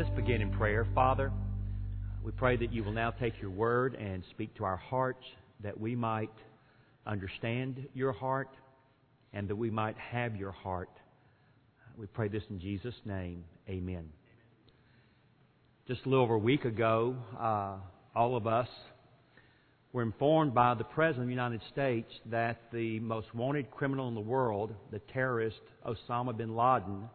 Let's 0.00 0.16
begin 0.16 0.40
in 0.40 0.50
prayer. 0.50 0.86
Father, 0.94 1.30
we 2.24 2.32
pray 2.32 2.56
that 2.56 2.72
you 2.72 2.82
will 2.82 2.92
now 2.92 3.10
take 3.10 3.34
your 3.38 3.50
word 3.50 3.94
and 3.96 4.24
speak 4.30 4.54
to 4.54 4.64
our 4.64 4.78
hearts 4.78 5.26
that 5.62 5.78
we 5.78 5.94
might 5.94 6.32
understand 7.06 7.86
your 7.92 8.12
heart 8.12 8.48
and 9.34 9.46
that 9.46 9.56
we 9.56 9.68
might 9.68 9.98
have 9.98 10.36
your 10.36 10.52
heart. 10.52 10.88
We 11.98 12.06
pray 12.06 12.28
this 12.28 12.42
in 12.48 12.58
Jesus' 12.60 12.94
name. 13.04 13.44
Amen. 13.68 14.06
Just 15.86 16.00
a 16.06 16.08
little 16.08 16.24
over 16.24 16.36
a 16.36 16.38
week 16.38 16.64
ago, 16.64 17.14
uh, 17.38 17.76
all 18.16 18.38
of 18.38 18.46
us 18.46 18.68
were 19.92 20.00
informed 20.00 20.54
by 20.54 20.72
the 20.72 20.84
President 20.84 21.24
of 21.24 21.26
the 21.26 21.34
United 21.34 21.60
States 21.70 22.10
that 22.30 22.62
the 22.72 23.00
most 23.00 23.34
wanted 23.34 23.70
criminal 23.70 24.08
in 24.08 24.14
the 24.14 24.20
world, 24.20 24.72
the 24.92 25.00
terrorist 25.12 25.60
Osama 25.86 26.34
bin 26.34 26.56
Laden, 26.56 27.06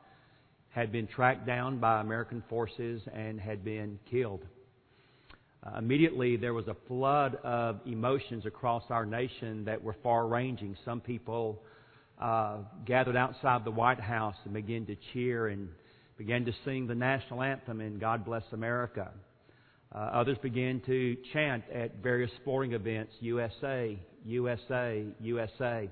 had 0.76 0.92
been 0.92 1.08
tracked 1.08 1.48
down 1.48 1.80
by 1.80 2.02
American 2.02 2.44
forces 2.50 3.02
and 3.14 3.40
had 3.40 3.64
been 3.64 3.98
killed. 4.12 4.42
Uh, 5.66 5.78
immediately, 5.78 6.36
there 6.36 6.54
was 6.54 6.68
a 6.68 6.76
flood 6.90 7.36
of 7.46 7.80
emotions 7.86 8.46
across 8.46 8.84
our 8.90 9.06
nation 9.06 9.64
that 9.64 9.82
were 9.82 9.96
far 10.04 10.28
ranging. 10.28 10.76
Some 10.84 11.00
people 11.00 11.64
uh, 12.22 12.58
gathered 12.86 13.16
outside 13.16 13.64
the 13.64 13.72
White 13.72 14.02
House 14.02 14.36
and 14.44 14.54
began 14.54 14.86
to 14.88 14.98
cheer 15.14 15.48
and 15.48 15.70
began 16.18 16.44
to 16.44 16.52
sing 16.66 16.88
the 16.88 16.96
national 16.96 17.42
anthem 17.42 17.80
and 17.80 17.98
God 17.98 18.26
Bless 18.26 18.44
America. 18.52 19.12
Uh, 19.94 19.98
others 19.98 20.38
began 20.44 20.82
to 20.88 21.16
chant 21.32 21.64
at 21.74 22.04
various 22.04 22.32
sporting 22.42 22.74
events 22.74 23.14
USA, 23.22 23.98
USA, 24.26 25.06
USA. 25.22 25.90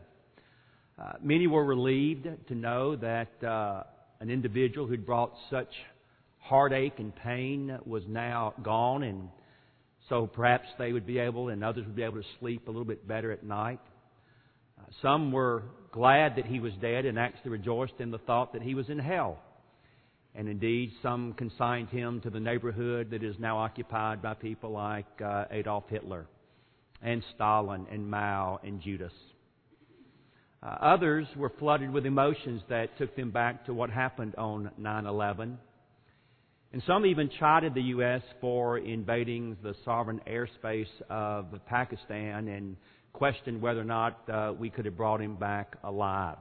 Uh, 0.99 1.13
many 1.21 1.47
were 1.47 1.63
relieved 1.63 2.27
to 2.49 2.53
know 2.53 2.97
that 2.97 3.43
uh, 3.47 3.83
an 4.23 4.29
individual 4.29 4.87
who'd 4.87 5.05
brought 5.05 5.33
such 5.49 5.67
heartache 6.39 6.93
and 6.97 7.13
pain 7.13 7.77
was 7.85 8.03
now 8.07 8.53
gone, 8.63 9.03
and 9.03 9.27
so 10.07 10.27
perhaps 10.27 10.65
they 10.79 10.93
would 10.93 11.05
be 11.05 11.19
able, 11.19 11.49
and 11.49 11.61
others 11.61 11.85
would 11.85 11.95
be 11.97 12.03
able 12.03 12.21
to 12.21 12.27
sleep 12.39 12.69
a 12.69 12.71
little 12.71 12.85
bit 12.85 13.05
better 13.05 13.33
at 13.33 13.43
night. 13.43 13.81
Uh, 14.79 14.83
some 15.01 15.33
were 15.33 15.63
glad 15.91 16.37
that 16.37 16.45
he 16.45 16.61
was 16.61 16.71
dead 16.81 17.03
and 17.03 17.19
actually 17.19 17.51
rejoiced 17.51 17.99
in 17.99 18.11
the 18.11 18.17
thought 18.19 18.53
that 18.53 18.61
he 18.61 18.75
was 18.75 18.87
in 18.87 18.97
hell. 18.97 19.39
And 20.33 20.47
indeed, 20.47 20.93
some 21.01 21.33
consigned 21.33 21.89
him 21.89 22.21
to 22.21 22.29
the 22.29 22.39
neighborhood 22.39 23.11
that 23.11 23.23
is 23.23 23.35
now 23.39 23.57
occupied 23.57 24.21
by 24.21 24.35
people 24.35 24.71
like 24.71 25.21
uh, 25.21 25.45
Adolf 25.51 25.83
Hitler 25.89 26.27
and 27.01 27.21
Stalin 27.35 27.87
and 27.91 28.09
Mao 28.09 28.61
and 28.63 28.79
Judas. 28.79 29.11
Uh, 30.63 30.77
others 30.81 31.27
were 31.35 31.51
flooded 31.59 31.91
with 31.91 32.05
emotions 32.05 32.61
that 32.69 32.97
took 32.97 33.15
them 33.15 33.31
back 33.31 33.65
to 33.65 33.73
what 33.73 33.89
happened 33.89 34.33
on 34.35 34.71
9 34.77 35.05
11. 35.05 35.57
And 36.71 36.83
some 36.87 37.05
even 37.05 37.29
chided 37.39 37.73
the 37.73 37.81
U.S. 37.81 38.21
for 38.41 38.77
invading 38.77 39.57
the 39.61 39.75
sovereign 39.83 40.21
airspace 40.27 40.87
of 41.09 41.47
Pakistan 41.67 42.47
and 42.47 42.77
questioned 43.11 43.61
whether 43.61 43.81
or 43.81 43.85
not 43.85 44.27
uh, 44.29 44.53
we 44.57 44.69
could 44.69 44.85
have 44.85 44.97
brought 44.97 45.21
him 45.21 45.35
back 45.35 45.75
alive. 45.83 46.37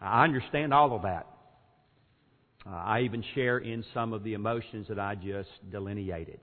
I 0.00 0.24
understand 0.24 0.74
all 0.74 0.94
of 0.94 1.02
that. 1.02 1.26
Uh, 2.66 2.70
I 2.74 3.00
even 3.02 3.24
share 3.34 3.58
in 3.58 3.84
some 3.94 4.12
of 4.12 4.22
the 4.22 4.34
emotions 4.34 4.86
that 4.88 4.98
I 4.98 5.14
just 5.14 5.48
delineated. 5.70 6.40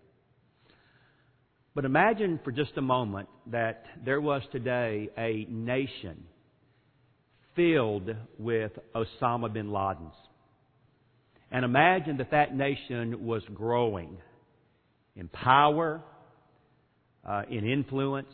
But 1.75 1.83
imagine 1.83 2.39
for 2.43 2.53
just 2.53 2.71
a 2.77 2.81
moment 2.81 3.27
that 3.47 3.83
there 4.05 4.21
was 4.21 4.41
today 4.53 5.09
a 5.17 5.45
nation 5.49 6.23
filled 7.53 8.15
with 8.39 8.71
Osama 8.95 9.51
bin 9.51 9.67
Ladens. 9.67 10.13
And 11.51 11.65
imagine 11.65 12.17
that 12.17 12.31
that 12.31 12.55
nation 12.55 13.25
was 13.25 13.43
growing 13.53 14.17
in 15.17 15.27
power, 15.27 16.01
uh, 17.27 17.43
in 17.49 17.67
influence, 17.69 18.33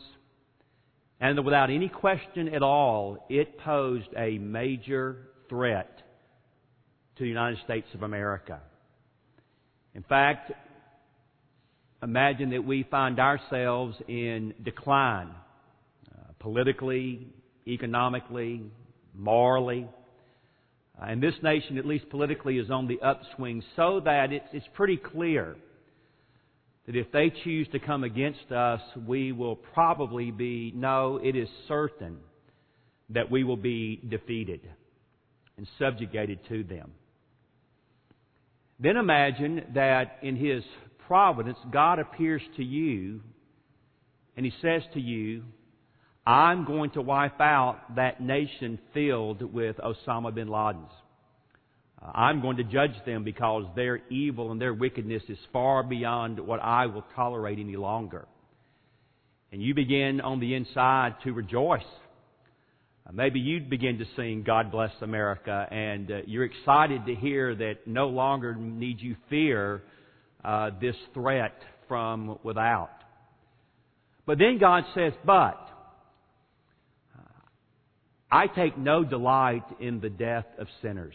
and 1.20 1.36
that 1.36 1.42
without 1.42 1.68
any 1.68 1.88
question 1.88 2.48
at 2.48 2.62
all, 2.62 3.26
it 3.28 3.58
posed 3.58 4.08
a 4.16 4.38
major 4.38 5.28
threat 5.48 5.98
to 7.16 7.24
the 7.24 7.28
United 7.28 7.58
States 7.64 7.88
of 7.94 8.02
America. 8.02 8.60
In 9.94 10.02
fact, 10.04 10.52
imagine 12.02 12.50
that 12.50 12.64
we 12.64 12.82
find 12.90 13.20
ourselves 13.20 13.96
in 14.08 14.54
decline 14.64 15.30
uh, 16.10 16.32
politically, 16.40 17.28
economically, 17.66 18.62
morally. 19.14 19.88
Uh, 21.00 21.06
and 21.06 21.22
this 21.22 21.34
nation, 21.42 21.78
at 21.78 21.86
least 21.86 22.08
politically, 22.10 22.58
is 22.58 22.70
on 22.70 22.88
the 22.88 23.00
upswing 23.00 23.62
so 23.76 24.00
that 24.04 24.32
it's, 24.32 24.46
it's 24.52 24.66
pretty 24.74 24.96
clear 24.96 25.56
that 26.86 26.96
if 26.96 27.10
they 27.12 27.32
choose 27.44 27.68
to 27.68 27.78
come 27.78 28.02
against 28.02 28.50
us, 28.50 28.80
we 29.06 29.30
will 29.30 29.54
probably 29.54 30.32
be, 30.32 30.72
no, 30.74 31.20
it 31.22 31.36
is 31.36 31.48
certain 31.68 32.18
that 33.10 33.30
we 33.30 33.44
will 33.44 33.56
be 33.56 34.00
defeated 34.08 34.60
and 35.56 35.66
subjugated 35.78 36.40
to 36.48 36.64
them. 36.64 36.90
Then 38.80 38.96
imagine 38.96 39.62
that 39.74 40.18
in 40.22 40.34
His 40.34 40.64
providence, 41.06 41.58
God 41.70 41.98
appears 41.98 42.42
to 42.56 42.64
you 42.64 43.20
and 44.36 44.46
He 44.46 44.52
says 44.62 44.82
to 44.94 45.00
you, 45.00 45.44
I'm 46.26 46.64
going 46.64 46.90
to 46.92 47.02
wipe 47.02 47.40
out 47.40 47.96
that 47.96 48.20
nation 48.20 48.78
filled 48.94 49.42
with 49.42 49.76
Osama 49.76 50.32
bin 50.34 50.48
Ladens. 50.48 50.90
I'm 52.00 52.40
going 52.40 52.56
to 52.56 52.64
judge 52.64 52.94
them 53.06 53.22
because 53.22 53.64
their 53.76 54.00
evil 54.08 54.50
and 54.50 54.60
their 54.60 54.74
wickedness 54.74 55.22
is 55.28 55.38
far 55.52 55.82
beyond 55.82 56.40
what 56.40 56.60
I 56.60 56.86
will 56.86 57.04
tolerate 57.14 57.58
any 57.58 57.76
longer. 57.76 58.26
And 59.52 59.62
you 59.62 59.74
begin 59.74 60.20
on 60.20 60.40
the 60.40 60.54
inside 60.54 61.16
to 61.24 61.32
rejoice. 61.32 61.82
Uh, 63.06 63.12
maybe 63.12 63.38
you'd 63.38 63.70
begin 63.70 63.98
to 63.98 64.04
sing 64.16 64.42
God 64.44 64.72
Bless 64.72 64.90
America 65.00 65.66
and 65.70 66.10
uh, 66.10 66.16
you're 66.26 66.44
excited 66.44 67.06
to 67.06 67.14
hear 67.14 67.54
that 67.54 67.86
no 67.86 68.08
longer 68.08 68.54
need 68.54 69.00
you 69.00 69.16
fear 69.28 69.82
uh, 70.44 70.70
this 70.80 70.96
threat 71.14 71.54
from 71.88 72.38
without. 72.42 72.90
But 74.26 74.38
then 74.38 74.58
God 74.58 74.84
says, 74.94 75.12
but 75.24 75.68
uh, 77.16 77.22
I 78.30 78.46
take 78.46 78.78
no 78.78 79.04
delight 79.04 79.64
in 79.80 80.00
the 80.00 80.10
death 80.10 80.46
of 80.58 80.68
sinners. 80.80 81.14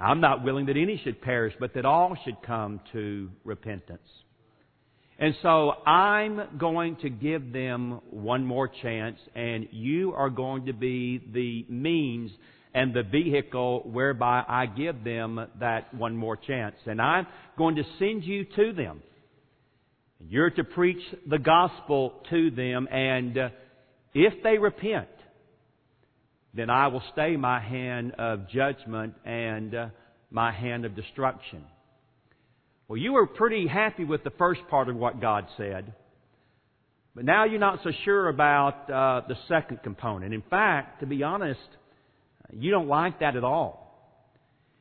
I'm 0.00 0.20
not 0.20 0.42
willing 0.42 0.66
that 0.66 0.76
any 0.76 1.00
should 1.04 1.22
perish, 1.22 1.54
but 1.60 1.74
that 1.74 1.84
all 1.84 2.16
should 2.24 2.42
come 2.42 2.80
to 2.92 3.30
repentance. 3.44 4.08
And 5.18 5.34
so 5.42 5.70
I'm 5.86 6.58
going 6.58 6.96
to 6.96 7.10
give 7.10 7.52
them 7.52 8.00
one 8.10 8.44
more 8.44 8.66
chance, 8.66 9.18
and 9.36 9.68
you 9.70 10.12
are 10.14 10.30
going 10.30 10.66
to 10.66 10.72
be 10.72 11.22
the 11.32 11.64
means 11.72 12.32
and 12.74 12.92
the 12.92 13.04
vehicle 13.04 13.88
whereby 13.90 14.42
I 14.46 14.66
give 14.66 15.04
them 15.04 15.46
that 15.60 15.94
one 15.94 16.16
more 16.16 16.36
chance. 16.36 16.74
And 16.86 17.00
I'm 17.00 17.26
going 17.56 17.76
to 17.76 17.84
send 17.98 18.24
you 18.24 18.44
to 18.56 18.72
them. 18.72 19.00
You're 20.18 20.50
to 20.50 20.64
preach 20.64 21.02
the 21.28 21.38
gospel 21.38 22.14
to 22.30 22.50
them, 22.50 22.88
and 22.90 23.36
uh, 23.36 23.48
if 24.14 24.42
they 24.42 24.58
repent, 24.58 25.08
then 26.54 26.70
I 26.70 26.88
will 26.88 27.02
stay 27.12 27.36
my 27.36 27.60
hand 27.60 28.12
of 28.18 28.48
judgment 28.48 29.14
and 29.24 29.74
uh, 29.74 29.88
my 30.30 30.50
hand 30.50 30.84
of 30.84 30.96
destruction. 30.96 31.64
Well, 32.88 32.96
you 32.96 33.12
were 33.12 33.26
pretty 33.26 33.66
happy 33.66 34.04
with 34.04 34.24
the 34.24 34.30
first 34.30 34.60
part 34.70 34.88
of 34.88 34.96
what 34.96 35.20
God 35.20 35.46
said, 35.56 35.92
but 37.14 37.24
now 37.24 37.44
you're 37.44 37.60
not 37.60 37.80
so 37.84 37.90
sure 38.04 38.28
about 38.28 38.90
uh, 38.90 39.26
the 39.28 39.36
second 39.48 39.82
component. 39.82 40.32
In 40.32 40.42
fact, 40.48 41.00
to 41.00 41.06
be 41.06 41.22
honest, 41.22 41.60
you 42.52 42.70
don't 42.70 42.88
like 42.88 43.20
that 43.20 43.36
at 43.36 43.44
all. 43.44 43.84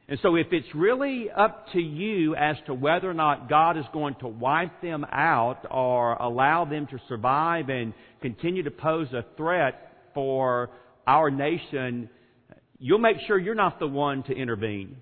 And 0.07 0.19
so 0.21 0.35
if 0.35 0.47
it's 0.51 0.67
really 0.75 1.29
up 1.31 1.67
to 1.71 1.79
you 1.79 2.35
as 2.35 2.57
to 2.65 2.73
whether 2.73 3.09
or 3.09 3.13
not 3.13 3.47
God 3.47 3.77
is 3.77 3.85
going 3.93 4.15
to 4.19 4.27
wipe 4.27 4.81
them 4.81 5.05
out 5.11 5.65
or 5.71 6.13
allow 6.15 6.65
them 6.65 6.87
to 6.87 6.99
survive 7.07 7.69
and 7.69 7.93
continue 8.21 8.63
to 8.63 8.71
pose 8.71 9.07
a 9.13 9.23
threat 9.37 9.93
for 10.13 10.71
our 11.07 11.31
nation, 11.31 12.09
you'll 12.79 12.99
make 12.99 13.17
sure 13.27 13.39
you're 13.39 13.55
not 13.55 13.79
the 13.79 13.87
one 13.87 14.23
to 14.23 14.33
intervene. 14.33 14.97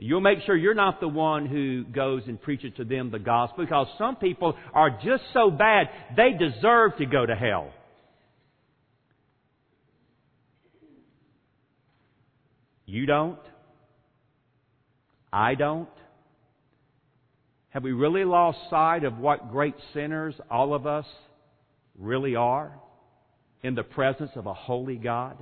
You'll 0.00 0.20
make 0.20 0.40
sure 0.44 0.56
you're 0.56 0.74
not 0.74 1.00
the 1.00 1.08
one 1.08 1.46
who 1.46 1.84
goes 1.84 2.22
and 2.26 2.40
preaches 2.40 2.72
to 2.78 2.84
them 2.84 3.12
the 3.12 3.20
gospel 3.20 3.64
because 3.64 3.86
some 3.96 4.16
people 4.16 4.56
are 4.72 4.90
just 4.90 5.22
so 5.32 5.52
bad 5.52 5.88
they 6.16 6.32
deserve 6.32 6.96
to 6.98 7.06
go 7.06 7.24
to 7.24 7.34
hell. 7.36 7.70
You 12.94 13.06
don't. 13.06 13.40
I 15.32 15.56
don't. 15.56 15.88
Have 17.70 17.82
we 17.82 17.90
really 17.90 18.24
lost 18.24 18.58
sight 18.70 19.02
of 19.02 19.18
what 19.18 19.50
great 19.50 19.74
sinners 19.92 20.36
all 20.48 20.74
of 20.74 20.86
us 20.86 21.04
really 21.98 22.36
are 22.36 22.72
in 23.64 23.74
the 23.74 23.82
presence 23.82 24.30
of 24.36 24.46
a 24.46 24.54
holy 24.54 24.94
God? 24.94 25.36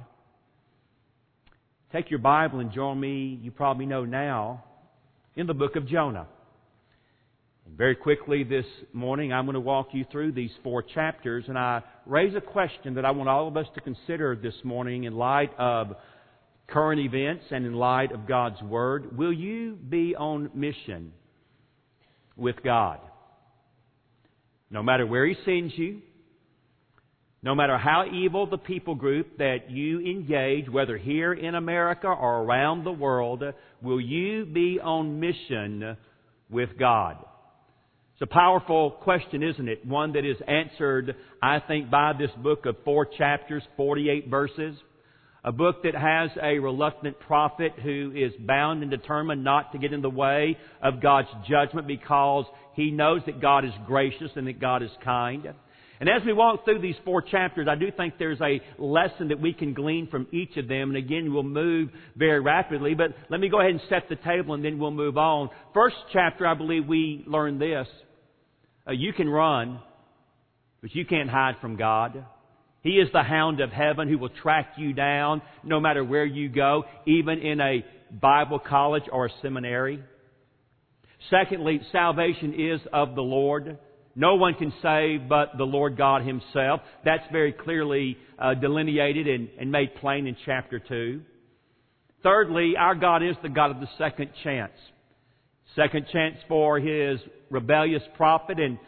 Take 1.93 2.11
your 2.11 2.21
Bible 2.21 2.61
and 2.61 2.73
join 2.73 2.99
me, 2.99 3.39
you 3.43 3.51
probably 3.51 3.85
know 3.85 4.07
now, 4.07 4.65
in 5.37 5.47
the 5.47 5.53
book 5.53 5.77
of 5.77 5.87
Jonah. 5.87 6.29
And 7.67 7.77
very 7.77 7.97
quickly 7.97 8.45
this 8.45 8.65
morning, 8.95 9.31
I'm 9.31 9.45
going 9.45 9.57
to 9.57 9.61
walk 9.61 9.89
you 9.93 10.07
through 10.11 10.33
these 10.33 10.53
four 10.63 10.83
chapters, 10.83 11.45
and 11.49 11.59
I 11.59 11.83
raise 12.07 12.35
a 12.35 12.41
question 12.41 12.95
that 12.95 13.05
I 13.05 13.11
want 13.11 13.29
all 13.29 13.47
of 13.47 13.59
us 13.59 13.67
to 13.75 13.83
consider 13.83 14.35
this 14.37 14.55
morning 14.65 15.05
in 15.05 15.15
light 15.15 15.53
of 15.59 15.97
current 16.69 17.01
events 17.01 17.45
and 17.51 17.67
in 17.67 17.75
light 17.75 18.13
of 18.13 18.27
God's 18.27 18.61
Word. 18.63 19.17
Will 19.17 19.33
you 19.33 19.75
be 19.75 20.15
on 20.17 20.51
mission 20.55 21.13
with 22.37 22.57
God? 22.63 22.99
No 24.71 24.83
matter 24.83 25.07
where 25.07 25.27
He 25.27 25.35
sends 25.45 25.77
you, 25.77 26.01
no 27.45 27.57
matter 27.57 27.77
how 27.77 28.05
evil 28.13 28.47
the 28.47 28.59
people 28.59 28.95
group 28.95 29.39
that 29.39 29.69
you 29.69 30.01
engage, 30.01 30.69
whether 30.69 30.97
here 30.97 31.33
in 31.33 31.57
America 31.57 32.07
or 32.07 32.43
around 32.43 32.85
the 32.85 32.93
world, 32.93 33.43
will 33.83 34.01
you 34.01 34.47
be 34.47 34.79
on 34.81 35.19
mission 35.19 35.97
with 36.49 36.71
God? 36.79 37.17
It's 38.13 38.23
a 38.23 38.33
powerful 38.33 38.93
question, 38.93 39.43
isn't 39.43 39.69
it? 39.69 39.85
One 39.85 40.13
that 40.13 40.25
is 40.25 40.37
answered, 40.47 41.17
I 41.43 41.59
think, 41.59 41.91
by 41.91 42.13
this 42.17 42.31
book 42.41 42.67
of 42.67 42.77
four 42.85 43.07
chapters, 43.07 43.65
48 43.77 44.29
verses. 44.29 44.77
A 45.45 45.51
book 45.51 45.83
that 45.83 45.95
has 45.95 46.31
a 46.41 46.61
reluctant 46.61 47.19
prophet 47.19 47.73
who 47.83 48.13
is 48.15 48.33
bound 48.47 48.83
and 48.83 48.91
determined 48.91 49.43
not 49.43 49.73
to 49.73 49.79
get 49.79 49.93
in 49.93 50.01
the 50.01 50.11
way 50.11 50.57
of 50.81 51.03
God's 51.03 51.29
judgment 51.49 51.89
because 51.89 52.45
he 52.75 52.93
knows 52.93 53.23
that 53.27 53.41
God 53.41 53.65
is 53.65 53.73
gracious 53.87 54.31
and 54.37 54.47
that 54.47 54.61
God 54.61 54.85
is 54.85 54.91
kind. 55.05 55.49
And 55.99 56.09
as 56.09 56.23
we 56.25 56.33
walk 56.33 56.65
through 56.65 56.81
these 56.81 56.97
four 57.05 57.23
chapters, 57.23 57.69
I 57.69 57.75
do 57.75 57.91
think 57.97 58.15
there's 58.19 58.41
a 58.41 58.61
lesson 58.77 59.29
that 59.29 59.41
we 59.41 59.53
can 59.53 59.73
glean 59.73 60.09
from 60.09 60.27
each 60.33 60.57
of 60.57 60.67
them. 60.69 60.91
And 60.91 60.97
again, 60.97 61.33
we'll 61.33 61.45
move 61.45 61.91
very 62.17 62.41
rapidly. 62.41 62.95
But 62.95 63.15
let 63.29 63.41
me 63.41 63.49
go 63.49 63.61
ahead 63.61 63.71
and 63.71 63.81
set 63.89 64.09
the 64.09 64.17
table 64.17 64.55
and 64.55 64.65
then 64.65 64.79
we'll 64.79 64.91
move 64.91 65.17
on. 65.17 65.51
First 65.75 65.97
chapter, 66.13 66.47
I 66.47 66.55
believe 66.55 66.87
we 66.87 67.25
learn 67.27 67.59
this. 67.59 67.87
Uh, 68.87 68.93
you 68.93 69.13
can 69.13 69.29
run, 69.29 69.81
but 70.81 70.95
you 70.95 71.05
can't 71.05 71.31
hide 71.31 71.55
from 71.61 71.77
God. 71.77 72.25
He 72.83 72.93
is 72.93 73.09
the 73.13 73.23
hound 73.23 73.61
of 73.61 73.71
heaven 73.71 74.09
who 74.09 74.19
will 74.19 74.29
track 74.29 74.73
you 74.77 74.93
down 74.93 75.41
no 75.63 75.79
matter 75.81 76.05
where 76.05 76.25
you 76.25 76.49
go, 76.49 76.85
even 77.07 77.39
in 77.39 77.61
a 77.61 77.85
Bible 78.11 78.59
college 78.59 79.05
or 79.11 79.27
a 79.27 79.31
seminary. 79.41 80.03
Secondly, 81.31 81.81
salvation 81.93 82.55
is 82.55 82.81
of 82.93 83.15
the 83.15 83.23
Lord. 83.23 83.79
No 84.15 84.35
one 84.35 84.55
can 84.55 84.73
save 84.83 85.29
but 85.29 85.57
the 85.57 85.65
Lord 85.65 85.97
God 85.97 86.23
Himself. 86.23 86.81
That's 87.05 87.25
very 87.31 87.53
clearly 87.53 88.19
uh, 88.39 88.55
delineated 88.55 89.29
and, 89.29 89.49
and 89.59 89.71
made 89.71 89.95
plain 89.97 90.27
in 90.27 90.37
chapter 90.45 90.81
2. 90.81 91.23
Thirdly, 92.23 92.75
our 92.79 92.95
God 92.95 93.23
is 93.23 93.37
the 93.43 93.49
God 93.49 93.71
of 93.71 93.81
the 93.81 93.89
second 93.97 94.31
chance. 94.43 94.73
Second 95.77 96.07
chance 96.13 96.37
for 96.49 96.79
His 96.79 97.21
rebellious 97.49 98.03
prophet 98.17 98.59
and 98.59 98.79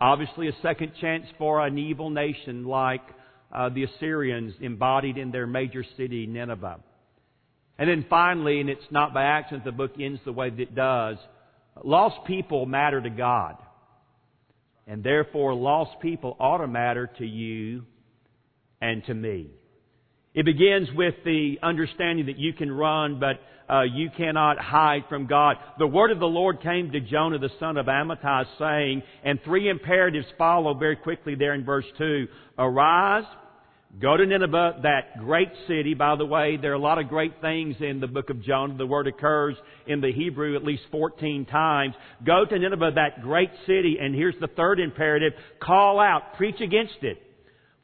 obviously 0.00 0.48
a 0.48 0.52
second 0.62 0.92
chance 1.00 1.26
for 1.38 1.64
an 1.66 1.76
evil 1.76 2.08
nation 2.08 2.64
like 2.64 3.02
uh, 3.52 3.68
the 3.68 3.84
Assyrians 3.84 4.54
embodied 4.60 5.18
in 5.18 5.30
their 5.30 5.46
major 5.46 5.84
city, 5.96 6.26
Nineveh. 6.26 6.80
And 7.78 7.88
then 7.88 8.06
finally, 8.08 8.60
and 8.60 8.70
it's 8.70 8.80
not 8.90 9.14
by 9.14 9.24
accident 9.24 9.64
the 9.64 9.72
book 9.72 9.92
ends 10.00 10.20
the 10.24 10.32
way 10.32 10.50
that 10.50 10.60
it 10.60 10.74
does, 10.74 11.18
lost 11.82 12.26
people 12.26 12.66
matter 12.66 13.00
to 13.00 13.10
God. 13.10 13.56
And 14.86 15.02
therefore, 15.02 15.54
lost 15.54 16.00
people 16.00 16.36
ought 16.40 16.58
to 16.58 16.66
matter 16.66 17.10
to 17.18 17.26
you 17.26 17.84
and 18.80 19.04
to 19.06 19.14
me. 19.14 19.50
It 20.34 20.44
begins 20.44 20.88
with 20.94 21.14
the 21.24 21.58
understanding 21.62 22.26
that 22.26 22.38
you 22.38 22.52
can 22.52 22.70
run, 22.70 23.20
but 23.20 23.40
uh, 23.72 23.82
you 23.82 24.10
cannot 24.16 24.58
hide 24.58 25.04
from 25.08 25.26
God. 25.26 25.56
The 25.78 25.86
word 25.86 26.10
of 26.10 26.18
the 26.18 26.26
Lord 26.26 26.62
came 26.62 26.90
to 26.92 27.00
Jonah, 27.00 27.38
the 27.38 27.50
son 27.60 27.76
of 27.76 27.86
Amittai, 27.86 28.44
saying, 28.58 29.02
and 29.24 29.38
three 29.44 29.68
imperatives 29.68 30.26
follow 30.36 30.74
very 30.74 30.96
quickly 30.96 31.34
there 31.34 31.54
in 31.54 31.64
verse 31.64 31.84
2. 31.98 32.26
Arise, 32.58 33.24
Go 34.00 34.16
to 34.16 34.24
Nineveh, 34.24 34.80
that 34.84 35.18
great 35.18 35.50
city. 35.68 35.92
By 35.92 36.16
the 36.16 36.24
way, 36.24 36.56
there 36.56 36.70
are 36.70 36.76
a 36.76 36.78
lot 36.78 36.98
of 36.98 37.08
great 37.08 37.42
things 37.42 37.76
in 37.80 38.00
the 38.00 38.06
book 38.06 38.30
of 38.30 38.42
Jonah. 38.42 38.78
The 38.78 38.86
word 38.86 39.06
occurs 39.06 39.54
in 39.86 40.00
the 40.00 40.10
Hebrew 40.10 40.56
at 40.56 40.64
least 40.64 40.84
14 40.90 41.44
times. 41.44 41.94
Go 42.24 42.46
to 42.48 42.58
Nineveh, 42.58 42.92
that 42.94 43.20
great 43.22 43.50
city, 43.66 43.98
and 44.00 44.14
here's 44.14 44.34
the 44.40 44.46
third 44.46 44.80
imperative. 44.80 45.34
Call 45.60 46.00
out, 46.00 46.36
preach 46.38 46.58
against 46.62 47.02
it, 47.02 47.22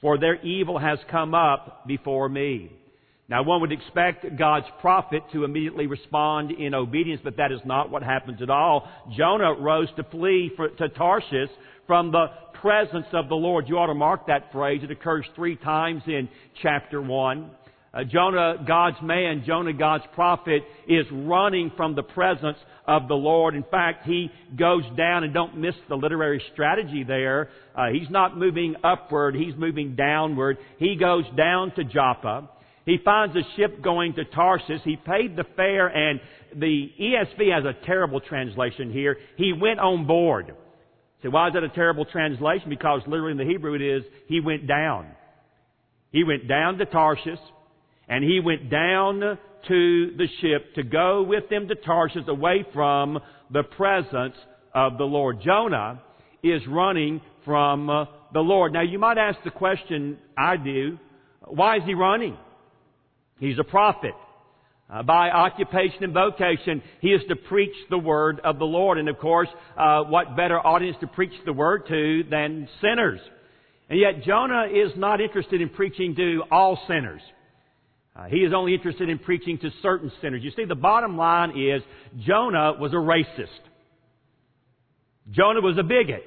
for 0.01 0.19
their 0.19 0.41
evil 0.43 0.79
has 0.79 0.99
come 1.11 1.35
up 1.35 1.87
before 1.87 2.31
me. 2.31 2.73
Now 3.29 3.43
one 3.43 3.61
would 3.61 3.73
expect 3.73 4.39
God's 4.39 4.67
prophet 4.81 5.23
to 5.33 5.45
immediately 5.45 5.87
respond 5.87 6.53
in 6.53 6.73
obedience, 6.73 7.21
but 7.23 7.37
that 7.37 7.53
is 7.53 7.61
not 7.67 7.91
what 7.91 8.03
happens 8.03 8.41
at 8.41 8.49
all. 8.49 8.89
Jonah 9.15 9.53
rose 9.53 9.89
to 9.97 10.05
flee 10.05 10.51
for, 10.57 10.71
to 10.71 10.89
Tarshish 10.89 11.51
from 11.87 12.13
the 12.13 12.27
presence 12.61 13.07
of 13.13 13.29
the 13.29 13.35
Lord. 13.35 13.69
You 13.69 13.79
ought 13.79 13.87
to 13.87 13.95
mark 13.95 14.27
that 14.27 14.53
phrase. 14.53 14.83
It 14.83 14.91
occurs 14.91 15.25
three 15.35 15.57
times 15.57 16.03
in 16.07 16.29
chapter 16.63 17.01
1. 17.01 17.51
Uh, 17.93 18.05
Jonah, 18.05 18.63
God's 18.67 18.99
man, 19.03 19.45
Jonah, 19.47 19.73
God's 19.73 20.05
prophet, 20.15 20.63
is 20.87 21.07
running 21.11 21.73
from 21.77 21.95
the 21.95 22.03
presence 22.03 22.59
of 22.87 23.09
the 23.09 23.15
Lord. 23.15 23.55
In 23.55 23.65
fact, 23.65 24.07
he 24.07 24.31
goes 24.57 24.85
down, 24.97 25.25
and 25.25 25.33
don't 25.33 25.57
miss 25.57 25.75
the 25.89 25.97
literary 25.97 26.43
strategy 26.53 27.03
there. 27.03 27.49
Uh, 27.75 27.89
he's 27.89 28.11
not 28.11 28.37
moving 28.37 28.77
upward, 28.85 29.35
he's 29.35 29.55
moving 29.57 29.97
downward. 29.97 30.59
He 30.79 30.97
goes 30.97 31.25
down 31.37 31.75
to 31.77 31.85
Joppa. 31.85 32.51
He 32.85 32.99
finds 33.05 33.37
a 33.37 33.43
ship 33.57 33.83
going 33.83 34.15
to 34.15 34.25
Tarsus. 34.25 34.81
He 34.85 34.97
paid 34.97 35.37
the 35.37 35.45
fare, 35.57 35.89
and 35.89 36.21
the 36.55 36.91
ESV 37.01 37.55
has 37.55 37.65
a 37.65 37.87
terrible 37.87 38.21
translation 38.21 38.93
here. 38.93 39.17
He 39.37 39.53
went 39.53 39.81
on 39.81 40.07
board. 40.07 40.55
So 41.23 41.31
why 41.31 41.49
is 41.49 41.55
that 41.55 41.65
a 41.65 41.69
terrible 41.69 42.05
translation? 42.05 42.69
Because 42.69 43.01
literally 43.07 43.33
in 43.33 43.39
the 43.39 43.45
Hebrew 43.45 43.75
it 43.75 43.83
is, 43.83 44.05
he 44.27 44.41
went 44.41 44.67
down. 44.67 45.09
He 46.13 46.25
went 46.25 46.49
down 46.49 46.79
to 46.79 46.87
Tarshish, 46.87 47.41
and 48.09 48.25
he 48.25 48.41
went 48.41 48.71
down 48.71 49.39
to 49.69 50.17
the 50.17 50.29
ship 50.41 50.75
to 50.77 50.83
go 50.83 51.23
with 51.23 51.49
them 51.51 51.69
to 51.69 51.75
Tarshish 51.75 52.29
away 52.29 52.65
from 52.73 53.19
the 53.51 53.65
presence 53.65 54.37
of 54.75 54.97
the 54.97 55.05
Lord. 55.05 55.41
Jonah 55.43 56.01
is 56.43 56.63
running 56.69 57.21
from 57.45 57.91
uh, 57.91 58.05
the 58.33 58.41
Lord. 58.41 58.73
Now 58.73 58.83
you 58.83 58.99
might 58.99 59.19
ask 59.19 59.39
the 59.45 59.51
question, 59.51 60.19
I 60.37 60.57
do, 60.57 60.99
why 61.47 61.77
is 61.79 61.83
he 61.85 61.95
running? 61.95 62.37
He's 63.41 63.59
a 63.59 63.65
prophet. 63.65 64.15
Uh, 64.91 65.03
by 65.03 65.29
occupation 65.29 66.03
and 66.05 66.15
vocation, 66.15 66.83
he 67.01 67.09
is 67.09 67.21
to 67.29 67.37
preach 67.37 67.75
the 67.91 67.99
word 67.99 68.41
of 68.43 68.59
the 68.59 68.65
Lord. 68.65 68.97
And 68.97 69.09
of 69.09 69.19
course, 69.19 69.49
uh, 69.77 70.05
what 70.05 70.35
better 70.35 70.59
audience 70.59 70.97
to 71.01 71.07
preach 71.07 71.35
the 71.45 71.53
word 71.53 71.87
to 71.89 72.25
than 72.31 72.69
sinners? 72.81 73.21
And 73.91 74.01
yet 74.01 74.23
Jonah 74.23 74.67
is 74.73 74.93
not 74.97 75.21
interested 75.21 75.61
in 75.61 75.69
preaching 75.69 76.15
to 76.17 76.43
all 76.51 76.81
sinners. 76.89 77.21
Uh, 78.17 78.25
he 78.25 78.39
is 78.39 78.53
only 78.55 78.75
interested 78.75 79.11
in 79.11 79.19
preaching 79.19 79.59
to 79.59 79.71
certain 79.83 80.11
sinners. 80.23 80.43
You 80.43 80.53
see, 80.57 80.65
the 80.65 80.75
bottom 80.75 81.19
line 81.19 81.51
is 81.51 81.83
Jonah 82.27 82.73
was 82.79 82.93
a 82.93 82.97
racist. 82.97 83.61
Jonah 85.31 85.61
was 85.61 85.77
a 85.79 85.83
bigot. 85.83 86.25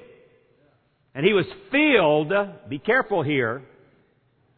And 1.14 1.26
he 1.26 1.32
was 1.32 1.46
filled, 1.70 2.32
be 2.70 2.78
careful 2.78 3.22
here, 3.22 3.62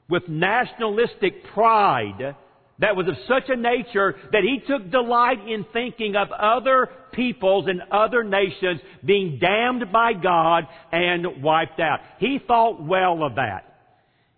with 0.09 0.29
nationalistic 0.29 1.43
pride 1.55 2.37
that 2.79 2.97
was 2.97 3.07
of 3.07 3.15
such 3.29 3.49
a 3.49 3.57
nature 3.57 4.17
that 4.33 4.43
he 4.43 4.59
took 4.67 4.91
delight 4.91 5.47
in 5.47 5.65
thinking 5.73 6.17
of 6.17 6.29
other 6.33 6.89
peoples 7.13 7.67
and 7.69 7.83
other 7.93 8.25
nations 8.25 8.81
being 9.05 9.39
damned 9.41 9.93
by 9.93 10.13
God 10.13 10.65
and 10.91 11.43
wiped 11.43 11.79
out. 11.79 12.01
He 12.19 12.41
thought 12.45 12.83
well 12.83 13.23
of 13.23 13.37
that. 13.37 13.75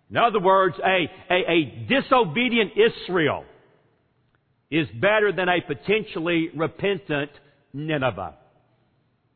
In 0.09 0.17
other 0.17 0.39
words, 0.39 0.75
a, 0.85 1.09
a, 1.33 1.51
a 1.51 1.85
disobedient 1.89 2.71
Israel 2.77 3.43
is 4.69 4.87
better 5.01 5.31
than 5.31 5.49
a 5.49 5.61
potentially 5.65 6.49
repentant 6.55 7.31
Nineveh. 7.73 8.35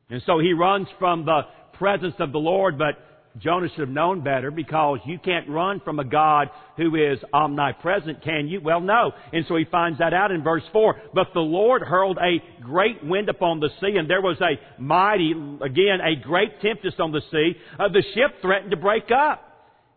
And 0.10 0.22
so 0.26 0.40
he 0.40 0.54
runs 0.54 0.88
from 1.00 1.26
the 1.26 1.42
presence 1.74 2.16
of 2.20 2.32
the 2.32 2.38
Lord, 2.38 2.78
but 2.78 2.96
Jonah 3.38 3.70
should 3.70 3.80
have 3.80 3.90
known 3.90 4.22
better 4.22 4.52
because 4.52 5.00
you 5.06 5.18
can't 5.18 5.48
run 5.48 5.80
from 5.80 6.00
a 6.00 6.04
God 6.04 6.50
who 6.76 6.96
is 6.96 7.18
omnipresent, 7.34 8.24
can 8.24 8.48
you? 8.48 8.60
Well, 8.60 8.82
no. 8.82 9.12
And 9.32 9.46
so 9.48 9.56
he 9.56 9.66
finds 9.66 10.00
that 10.00 10.14
out 10.14 10.32
in 10.32 10.44
verse 10.44 10.64
4. 10.74 11.02
But 11.14 11.28
the 11.34 11.40
Lord 11.40 11.82
hurled 11.82 12.18
a 12.18 12.44
great 12.62 13.04
wind 13.04 13.30
upon 13.30 13.60
the 13.60 13.70
sea, 13.80 13.96
and 13.98 14.10
there 14.10 14.22
was 14.22 14.38
a 14.42 14.82
mighty, 14.82 15.32
again, 15.32 16.00
a 16.04 16.22
great 16.22 16.62
tempest 16.62 17.00
on 17.00 17.14
the 17.14 17.22
sea. 17.32 17.54
Uh, 17.80 17.88
the 17.88 18.04
ship 18.14 18.42
threatened 18.42 18.72
to 18.72 18.78
break 18.78 19.12
up. 19.12 19.48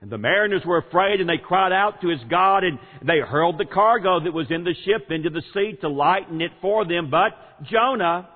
And 0.00 0.12
the 0.12 0.18
mariners 0.18 0.62
were 0.64 0.78
afraid, 0.78 1.20
and 1.20 1.28
they 1.28 1.38
cried 1.38 1.72
out 1.72 2.02
to 2.02 2.08
his 2.08 2.20
God, 2.28 2.62
and 2.62 2.78
they 3.02 3.20
hurled 3.20 3.58
the 3.58 3.64
cargo 3.64 4.20
that 4.20 4.32
was 4.32 4.46
in 4.50 4.62
the 4.62 4.74
ship 4.84 5.10
into 5.10 5.30
the 5.30 5.42
sea 5.54 5.78
to 5.80 5.88
lighten 5.88 6.40
it 6.40 6.50
for 6.60 6.84
them. 6.84 7.10
But 7.10 7.32
Jonah, 7.64 8.28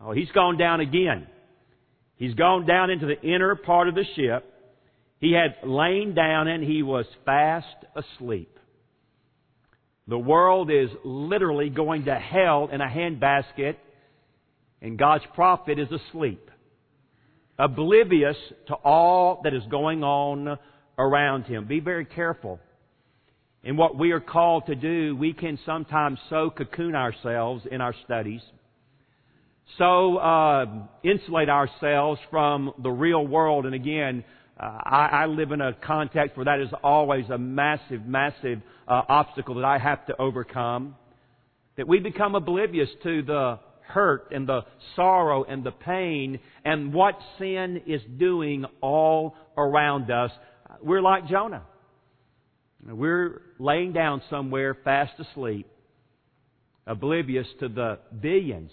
oh, 0.00 0.12
he's 0.12 0.30
gone 0.32 0.58
down 0.58 0.80
again. 0.80 1.28
He's 2.20 2.34
gone 2.34 2.66
down 2.66 2.90
into 2.90 3.06
the 3.06 3.18
inner 3.22 3.56
part 3.56 3.88
of 3.88 3.94
the 3.94 4.04
ship. 4.14 4.44
He 5.20 5.32
had 5.32 5.66
lain 5.66 6.14
down 6.14 6.48
and 6.48 6.62
he 6.62 6.82
was 6.82 7.06
fast 7.24 7.66
asleep. 7.96 8.58
The 10.06 10.18
world 10.18 10.70
is 10.70 10.90
literally 11.02 11.70
going 11.70 12.04
to 12.04 12.14
hell 12.14 12.68
in 12.70 12.82
a 12.82 12.86
handbasket, 12.86 13.76
and 14.82 14.98
God's 14.98 15.24
prophet 15.34 15.78
is 15.78 15.88
asleep, 15.90 16.50
oblivious 17.58 18.36
to 18.66 18.74
all 18.74 19.40
that 19.44 19.54
is 19.54 19.62
going 19.70 20.04
on 20.04 20.58
around 20.98 21.44
him. 21.44 21.66
Be 21.66 21.80
very 21.80 22.04
careful. 22.04 22.60
In 23.64 23.78
what 23.78 23.96
we 23.96 24.10
are 24.12 24.20
called 24.20 24.66
to 24.66 24.74
do, 24.74 25.16
we 25.16 25.32
can 25.32 25.58
sometimes 25.64 26.18
so 26.28 26.50
cocoon 26.50 26.94
ourselves 26.94 27.64
in 27.70 27.80
our 27.80 27.94
studies 28.04 28.42
so 29.78 30.16
uh, 30.16 30.66
insulate 31.02 31.48
ourselves 31.48 32.20
from 32.30 32.72
the 32.82 32.90
real 32.90 33.26
world. 33.26 33.66
And 33.66 33.74
again, 33.74 34.24
uh, 34.58 34.78
I, 34.84 35.06
I, 35.06 35.26
live 35.26 35.52
in 35.52 35.60
a 35.60 35.72
context 35.72 36.36
where 36.36 36.44
that 36.44 36.60
is 36.60 36.68
always 36.82 37.24
a 37.30 37.38
massive, 37.38 38.04
massive 38.04 38.60
uh, 38.86 39.02
obstacle 39.08 39.54
that 39.56 39.64
I 39.64 39.78
have 39.78 40.06
to 40.06 40.20
overcome. 40.20 40.96
That 41.76 41.88
we 41.88 41.98
become 42.00 42.34
oblivious 42.34 42.88
to 43.04 43.22
the 43.22 43.58
hurt 43.80 44.28
and 44.32 44.48
the 44.48 44.62
sorrow 44.96 45.44
and 45.44 45.64
the 45.64 45.70
pain 45.70 46.40
and 46.64 46.92
what 46.92 47.18
sin 47.38 47.82
is 47.86 48.02
doing 48.18 48.64
all 48.80 49.34
around 49.56 50.10
us. 50.10 50.30
We're 50.82 51.02
like 51.02 51.26
Jonah. 51.28 51.62
We're 52.86 53.42
laying 53.58 53.92
down 53.92 54.22
somewhere 54.30 54.76
fast 54.84 55.12
asleep, 55.18 55.66
oblivious 56.86 57.46
to 57.60 57.68
the 57.68 57.98
billions 58.20 58.70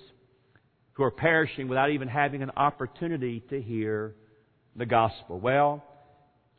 who 0.98 1.04
are 1.04 1.12
perishing 1.12 1.68
without 1.68 1.92
even 1.92 2.08
having 2.08 2.42
an 2.42 2.50
opportunity 2.58 3.44
to 3.52 3.62
hear 3.62 4.16
the 4.76 4.86
gospel. 4.86 5.40
Well, 5.40 5.84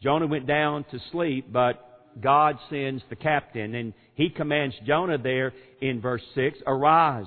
Jonah 0.01 0.29
went 0.29 0.47
down 0.47 0.85
to 0.93 0.99
sleep, 1.11 1.53
but 1.53 1.85
God 2.21 2.57
sends 2.71 3.03
the 3.11 3.17
captain, 3.17 3.75
and 3.75 3.93
he 4.15 4.31
commands 4.31 4.77
Jonah 4.87 5.19
there 5.19 5.53
in 5.81 6.01
verse 6.01 6.23
6 6.37 6.59
Arise 6.69 7.27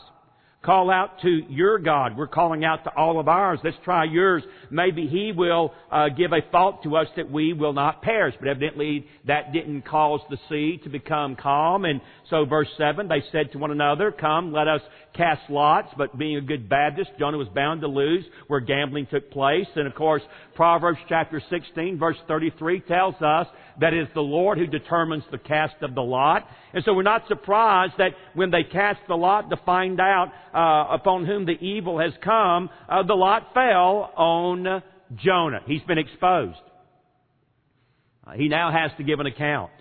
Call 0.63 0.91
out 0.91 1.19
to 1.23 1.41
your 1.49 1.79
God. 1.79 2.15
We're 2.15 2.27
calling 2.27 2.63
out 2.63 2.83
to 2.83 2.91
all 2.95 3.19
of 3.19 3.27
ours. 3.27 3.59
Let's 3.63 3.77
try 3.83 4.03
yours. 4.03 4.43
Maybe 4.69 5.07
He 5.07 5.31
will 5.31 5.73
uh, 5.91 6.09
give 6.09 6.33
a 6.33 6.41
thought 6.51 6.83
to 6.83 6.97
us 6.97 7.07
that 7.15 7.31
we 7.31 7.53
will 7.53 7.73
not 7.73 8.03
perish. 8.03 8.35
But 8.39 8.47
evidently 8.47 9.07
that 9.25 9.53
didn't 9.53 9.87
cause 9.87 10.19
the 10.29 10.37
sea 10.49 10.79
to 10.83 10.89
become 10.89 11.35
calm. 11.35 11.85
And 11.85 11.99
so 12.29 12.45
verse 12.45 12.67
7, 12.77 13.07
they 13.07 13.23
said 13.31 13.51
to 13.53 13.57
one 13.57 13.71
another, 13.71 14.11
Come, 14.11 14.53
let 14.53 14.67
us 14.67 14.81
cast 15.15 15.49
lots. 15.49 15.89
But 15.97 16.15
being 16.15 16.37
a 16.37 16.41
good 16.41 16.69
Baptist, 16.69 17.09
Jonah 17.17 17.39
was 17.39 17.47
bound 17.47 17.81
to 17.81 17.87
lose 17.87 18.23
where 18.45 18.59
gambling 18.59 19.07
took 19.07 19.31
place. 19.31 19.67
And 19.75 19.87
of 19.87 19.95
course, 19.95 20.21
Proverbs 20.53 20.99
chapter 21.09 21.41
16 21.49 21.97
verse 21.97 22.17
33 22.27 22.81
tells 22.81 23.15
us 23.15 23.47
that 23.79 23.93
it 23.93 24.03
is 24.03 24.09
the 24.13 24.21
Lord 24.21 24.59
who 24.59 24.67
determines 24.67 25.23
the 25.31 25.39
cast 25.39 25.81
of 25.81 25.95
the 25.95 26.01
lot. 26.01 26.47
And 26.73 26.83
so 26.85 26.93
we're 26.93 27.03
not 27.03 27.27
surprised 27.27 27.93
that 27.97 28.11
when 28.33 28.51
they 28.51 28.63
cast 28.63 28.99
the 29.07 29.15
lot 29.15 29.49
to 29.49 29.57
find 29.65 29.99
out 29.99 30.31
uh, 30.53 30.95
upon 30.95 31.25
whom 31.25 31.45
the 31.45 31.59
evil 31.59 31.99
has 31.99 32.13
come, 32.23 32.69
uh, 32.87 33.03
the 33.03 33.13
lot 33.13 33.53
fell 33.53 34.11
on 34.15 34.81
Jonah. 35.15 35.61
He's 35.65 35.81
been 35.83 35.97
exposed. 35.97 36.57
Uh, 38.25 38.31
he 38.33 38.47
now 38.47 38.71
has 38.71 38.91
to 38.97 39.03
give 39.03 39.19
an 39.19 39.25
account. 39.25 39.71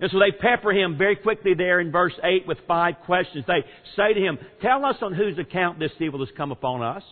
And 0.00 0.10
so 0.10 0.18
they 0.18 0.32
pepper 0.32 0.72
him 0.72 0.96
very 0.96 1.16
quickly 1.16 1.52
there 1.54 1.78
in 1.78 1.92
verse 1.92 2.14
8 2.22 2.46
with 2.46 2.58
five 2.66 2.94
questions. 3.04 3.44
They 3.46 3.64
say 3.96 4.14
to 4.14 4.20
him, 4.20 4.38
Tell 4.62 4.84
us 4.84 4.96
on 5.02 5.14
whose 5.14 5.38
account 5.38 5.78
this 5.78 5.92
evil 6.00 6.20
has 6.20 6.34
come 6.36 6.52
upon 6.52 6.82
us. 6.82 7.02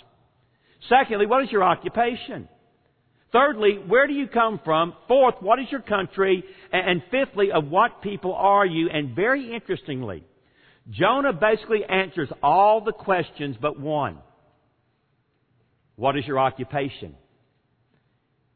Secondly, 0.89 1.27
what 1.27 1.45
is 1.45 1.53
your 1.53 1.65
occupation? 1.65 2.49
Thirdly, 3.31 3.79
where 3.87 4.07
do 4.07 4.15
you 4.15 4.27
come 4.27 4.59
from? 4.65 4.95
Fourth, 5.07 5.35
what 5.41 5.59
is 5.59 5.67
your 5.71 5.83
country? 5.83 6.43
And 6.73 7.03
fifthly, 7.11 7.51
of 7.53 7.69
what 7.69 8.03
people 8.03 8.35
are 8.35 8.67
you? 8.67 8.89
And 8.91 9.17
very 9.17 9.55
interestingly, 9.55 10.25
Jonah 10.91 11.33
basically 11.33 11.85
answers 11.85 12.29
all 12.43 12.83
the 12.83 12.93
questions 12.93 13.57
but 13.61 13.79
one. 13.79 14.19
What 15.97 16.17
is 16.17 16.27
your 16.27 16.39
occupation? 16.39 17.15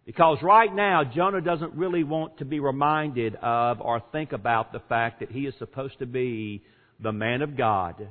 Because 0.04 0.38
right 0.42 0.74
now, 0.74 1.04
Jonah 1.04 1.40
doesn't 1.40 1.74
really 1.74 2.04
want 2.04 2.38
to 2.38 2.44
be 2.44 2.60
reminded 2.60 3.36
of 3.36 3.80
or 3.80 4.02
think 4.12 4.32
about 4.32 4.72
the 4.72 4.80
fact 4.88 5.20
that 5.20 5.30
he 5.30 5.46
is 5.46 5.54
supposed 5.58 5.98
to 6.00 6.06
be 6.06 6.62
the 7.00 7.12
man 7.12 7.42
of 7.42 7.56
God 7.56 8.08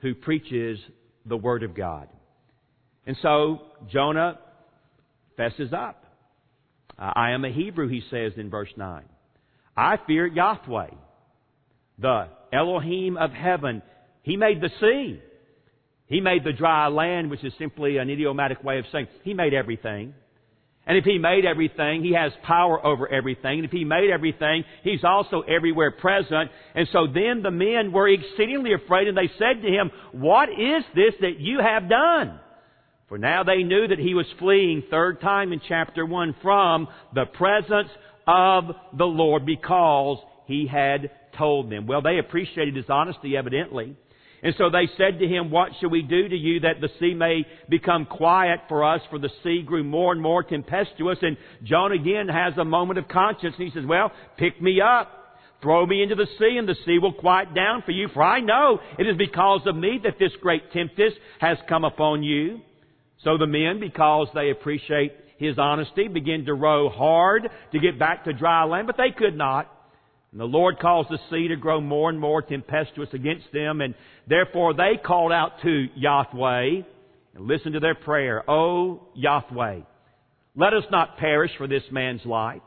who 0.00 0.14
preaches 0.14 0.78
the 1.26 1.36
Word 1.36 1.62
of 1.62 1.74
God. 1.74 2.08
And 3.06 3.16
so, 3.22 3.58
Jonah 3.90 4.38
fesses 5.36 5.72
up. 5.72 6.04
Uh, 7.00 7.12
I 7.16 7.30
am 7.30 7.44
a 7.44 7.52
Hebrew, 7.52 7.88
he 7.88 8.02
says 8.10 8.32
in 8.36 8.50
verse 8.50 8.68
9. 8.76 9.04
I 9.76 9.96
fear 10.06 10.26
Yahweh, 10.26 10.90
the 11.98 12.28
Elohim 12.52 13.16
of 13.16 13.32
heaven. 13.32 13.82
He 14.22 14.36
made 14.36 14.60
the 14.60 14.70
sea. 14.80 15.20
He 16.06 16.20
made 16.20 16.44
the 16.44 16.52
dry 16.52 16.88
land, 16.88 17.30
which 17.30 17.44
is 17.44 17.52
simply 17.58 17.96
an 17.96 18.10
idiomatic 18.10 18.62
way 18.62 18.78
of 18.78 18.84
saying 18.92 19.06
He 19.22 19.32
made 19.32 19.54
everything. 19.54 20.12
And 20.86 20.98
if 20.98 21.04
He 21.04 21.18
made 21.18 21.46
everything, 21.46 22.02
He 22.02 22.14
has 22.14 22.32
power 22.42 22.84
over 22.84 23.08
everything. 23.08 23.60
And 23.60 23.64
if 23.64 23.70
He 23.70 23.84
made 23.84 24.10
everything, 24.10 24.64
He's 24.82 25.04
also 25.04 25.42
everywhere 25.42 25.92
present. 25.92 26.50
And 26.74 26.88
so 26.92 27.06
then 27.06 27.42
the 27.42 27.52
men 27.52 27.92
were 27.92 28.08
exceedingly 28.08 28.74
afraid 28.74 29.08
and 29.08 29.16
they 29.16 29.30
said 29.38 29.62
to 29.62 29.68
Him, 29.68 29.90
What 30.12 30.48
is 30.50 30.82
this 30.94 31.14
that 31.20 31.38
you 31.38 31.60
have 31.60 31.88
done? 31.88 32.39
For 33.10 33.18
now 33.18 33.42
they 33.42 33.64
knew 33.64 33.88
that 33.88 33.98
he 33.98 34.14
was 34.14 34.26
fleeing, 34.38 34.84
third 34.88 35.20
time 35.20 35.52
in 35.52 35.60
chapter 35.68 36.06
1, 36.06 36.36
from 36.40 36.86
the 37.12 37.24
presence 37.26 37.90
of 38.24 38.66
the 38.96 39.04
Lord 39.04 39.44
because 39.44 40.18
he 40.46 40.68
had 40.68 41.10
told 41.36 41.72
them. 41.72 41.88
Well, 41.88 42.02
they 42.02 42.18
appreciated 42.18 42.76
his 42.76 42.88
honesty, 42.88 43.36
evidently. 43.36 43.96
And 44.44 44.54
so 44.56 44.70
they 44.70 44.88
said 44.96 45.18
to 45.18 45.26
him, 45.26 45.50
What 45.50 45.70
shall 45.80 45.90
we 45.90 46.02
do 46.02 46.28
to 46.28 46.36
you 46.36 46.60
that 46.60 46.80
the 46.80 46.88
sea 47.00 47.12
may 47.14 47.44
become 47.68 48.06
quiet 48.06 48.60
for 48.68 48.84
us? 48.84 49.00
For 49.10 49.18
the 49.18 49.28
sea 49.42 49.62
grew 49.66 49.82
more 49.82 50.12
and 50.12 50.22
more 50.22 50.44
tempestuous. 50.44 51.18
And 51.20 51.36
John 51.64 51.90
again 51.90 52.28
has 52.28 52.56
a 52.58 52.64
moment 52.64 53.00
of 53.00 53.08
conscience. 53.08 53.56
And 53.58 53.66
he 53.68 53.74
says, 53.74 53.86
Well, 53.86 54.12
pick 54.38 54.62
me 54.62 54.80
up. 54.80 55.08
Throw 55.62 55.84
me 55.84 56.04
into 56.04 56.14
the 56.14 56.28
sea, 56.38 56.56
and 56.58 56.68
the 56.68 56.76
sea 56.86 57.00
will 57.00 57.12
quiet 57.12 57.54
down 57.56 57.82
for 57.84 57.90
you. 57.90 58.08
For 58.14 58.22
I 58.22 58.38
know 58.38 58.78
it 59.00 59.06
is 59.08 59.16
because 59.18 59.62
of 59.66 59.74
me 59.74 59.98
that 60.04 60.18
this 60.20 60.30
great 60.40 60.70
tempest 60.72 61.16
has 61.40 61.58
come 61.68 61.84
upon 61.84 62.22
you. 62.22 62.60
So 63.24 63.36
the 63.36 63.46
men, 63.46 63.80
because 63.80 64.28
they 64.34 64.50
appreciate 64.50 65.12
his 65.38 65.58
honesty, 65.58 66.08
begin 66.08 66.46
to 66.46 66.54
row 66.54 66.88
hard 66.88 67.48
to 67.72 67.78
get 67.78 67.98
back 67.98 68.24
to 68.24 68.32
dry 68.32 68.64
land, 68.64 68.86
but 68.86 68.96
they 68.96 69.10
could 69.16 69.36
not. 69.36 69.70
And 70.32 70.40
the 70.40 70.44
Lord 70.44 70.78
caused 70.78 71.10
the 71.10 71.18
sea 71.30 71.48
to 71.48 71.56
grow 71.56 71.80
more 71.80 72.08
and 72.08 72.18
more 72.18 72.40
tempestuous 72.40 73.08
against 73.12 73.52
them, 73.52 73.80
and 73.80 73.94
therefore 74.26 74.74
they 74.74 74.92
called 75.04 75.32
out 75.32 75.60
to 75.62 75.86
Yahweh 75.96 76.82
and 77.34 77.46
listened 77.46 77.74
to 77.74 77.80
their 77.80 77.94
prayer. 77.94 78.48
O 78.48 79.08
Yahweh, 79.14 79.80
let 80.56 80.72
us 80.72 80.84
not 80.90 81.18
perish 81.18 81.50
for 81.58 81.66
this 81.66 81.82
man's 81.90 82.24
life, 82.24 82.62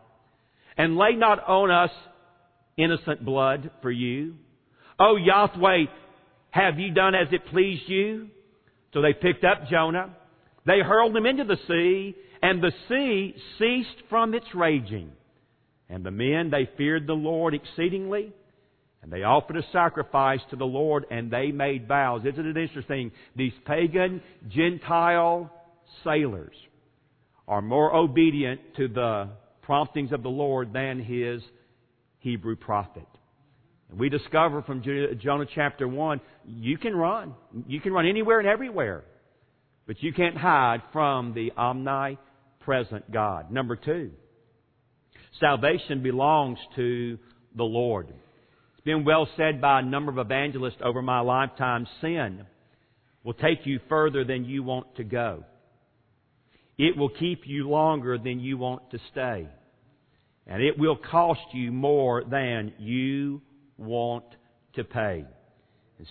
and 0.77 0.97
lay 0.97 1.15
not 1.15 1.47
on 1.47 1.71
us 1.71 1.91
innocent 2.77 3.23
blood 3.23 3.71
for 3.81 3.91
you. 3.91 4.35
O 4.99 5.15
Yahweh, 5.15 5.85
have 6.51 6.79
you 6.79 6.93
done 6.93 7.15
as 7.15 7.27
it 7.31 7.45
pleased 7.47 7.87
you? 7.87 8.27
So 8.93 9.01
they 9.01 9.13
picked 9.13 9.43
up 9.43 9.69
Jonah 9.69 10.15
they 10.65 10.79
hurled 10.79 11.13
them 11.13 11.25
into 11.25 11.43
the 11.43 11.57
sea, 11.67 12.15
and 12.41 12.61
the 12.61 12.71
sea 12.89 13.35
ceased 13.59 14.03
from 14.09 14.33
its 14.33 14.47
raging. 14.53 15.11
And 15.89 16.05
the 16.05 16.11
men, 16.11 16.49
they 16.49 16.69
feared 16.77 17.05
the 17.05 17.13
Lord 17.13 17.53
exceedingly, 17.53 18.33
and 19.01 19.11
they 19.11 19.23
offered 19.23 19.57
a 19.57 19.63
sacrifice 19.71 20.39
to 20.49 20.55
the 20.55 20.65
Lord, 20.65 21.05
and 21.11 21.29
they 21.29 21.51
made 21.51 21.87
vows. 21.87 22.21
Isn't 22.25 22.47
it 22.47 22.57
interesting? 22.57 23.11
These 23.35 23.53
pagan, 23.65 24.21
Gentile 24.47 25.51
sailors 26.03 26.55
are 27.47 27.61
more 27.61 27.93
obedient 27.93 28.61
to 28.77 28.87
the 28.87 29.29
promptings 29.61 30.11
of 30.13 30.23
the 30.23 30.29
Lord 30.29 30.71
than 30.73 30.99
his 30.99 31.41
Hebrew 32.19 32.55
prophet. 32.55 33.07
And 33.89 33.99
we 33.99 34.09
discover 34.09 34.61
from 34.61 34.81
Jonah 34.81 35.45
chapter 35.53 35.87
1, 35.87 36.21
you 36.45 36.77
can 36.77 36.95
run. 36.95 37.35
You 37.67 37.81
can 37.81 37.91
run 37.93 38.07
anywhere 38.07 38.39
and 38.39 38.47
everywhere. 38.47 39.03
But 39.85 40.01
you 40.01 40.13
can't 40.13 40.37
hide 40.37 40.81
from 40.91 41.33
the 41.33 41.51
omnipresent 41.57 43.11
God. 43.11 43.51
Number 43.51 43.75
two, 43.75 44.11
salvation 45.39 46.01
belongs 46.01 46.59
to 46.75 47.17
the 47.55 47.63
Lord. 47.63 48.07
It's 48.07 48.85
been 48.85 49.03
well 49.03 49.27
said 49.35 49.59
by 49.59 49.79
a 49.79 49.83
number 49.83 50.11
of 50.11 50.17
evangelists 50.17 50.81
over 50.83 51.01
my 51.01 51.19
lifetime 51.19 51.87
sin 52.01 52.45
will 53.23 53.33
take 53.33 53.65
you 53.65 53.79
further 53.89 54.23
than 54.23 54.45
you 54.45 54.63
want 54.63 54.95
to 54.95 55.03
go. 55.03 55.43
It 56.77 56.97
will 56.97 57.09
keep 57.09 57.41
you 57.45 57.69
longer 57.69 58.17
than 58.17 58.39
you 58.39 58.57
want 58.57 58.89
to 58.91 58.99
stay. 59.11 59.47
And 60.47 60.61
it 60.61 60.77
will 60.77 60.97
cost 60.97 61.41
you 61.53 61.71
more 61.71 62.23
than 62.23 62.73
you 62.79 63.41
want 63.77 64.25
to 64.75 64.83
pay. 64.83 65.25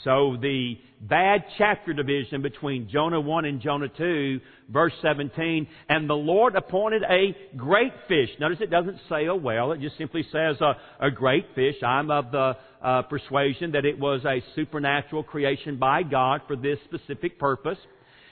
So 0.05 0.37
the 0.41 0.79
bad 1.01 1.45
chapter 1.59 1.93
division 1.93 2.41
between 2.41 2.89
Jonah 2.89 3.21
1 3.21 3.45
and 3.45 3.61
Jonah 3.61 3.89
2, 3.89 4.41
verse 4.71 4.93
17, 5.03 5.67
and 5.89 6.09
the 6.09 6.15
Lord 6.15 6.57
appointed 6.57 7.03
a 7.03 7.37
great 7.57 7.93
fish. 8.09 8.31
Notice 8.41 8.59
it 8.61 8.71
doesn't 8.71 8.99
say 9.09 9.27
a 9.27 9.35
whale, 9.35 9.73
it 9.73 9.81
just 9.81 9.99
simply 9.99 10.25
says 10.33 10.57
a, 10.61 10.77
a 11.01 11.11
great 11.11 11.47
fish. 11.55 11.77
I'm 11.83 12.11
of 12.11 12.31
the 12.31 12.57
uh, 12.83 13.03
persuasion 13.03 13.73
that 13.73 13.85
it 13.85 13.99
was 13.99 14.25
a 14.25 14.43
supernatural 14.55 15.25
creation 15.25 15.77
by 15.79 16.03
God 16.05 16.43
for 16.47 16.57
this 16.57 16.79
specific 16.85 17.39
purpose. 17.39 17.79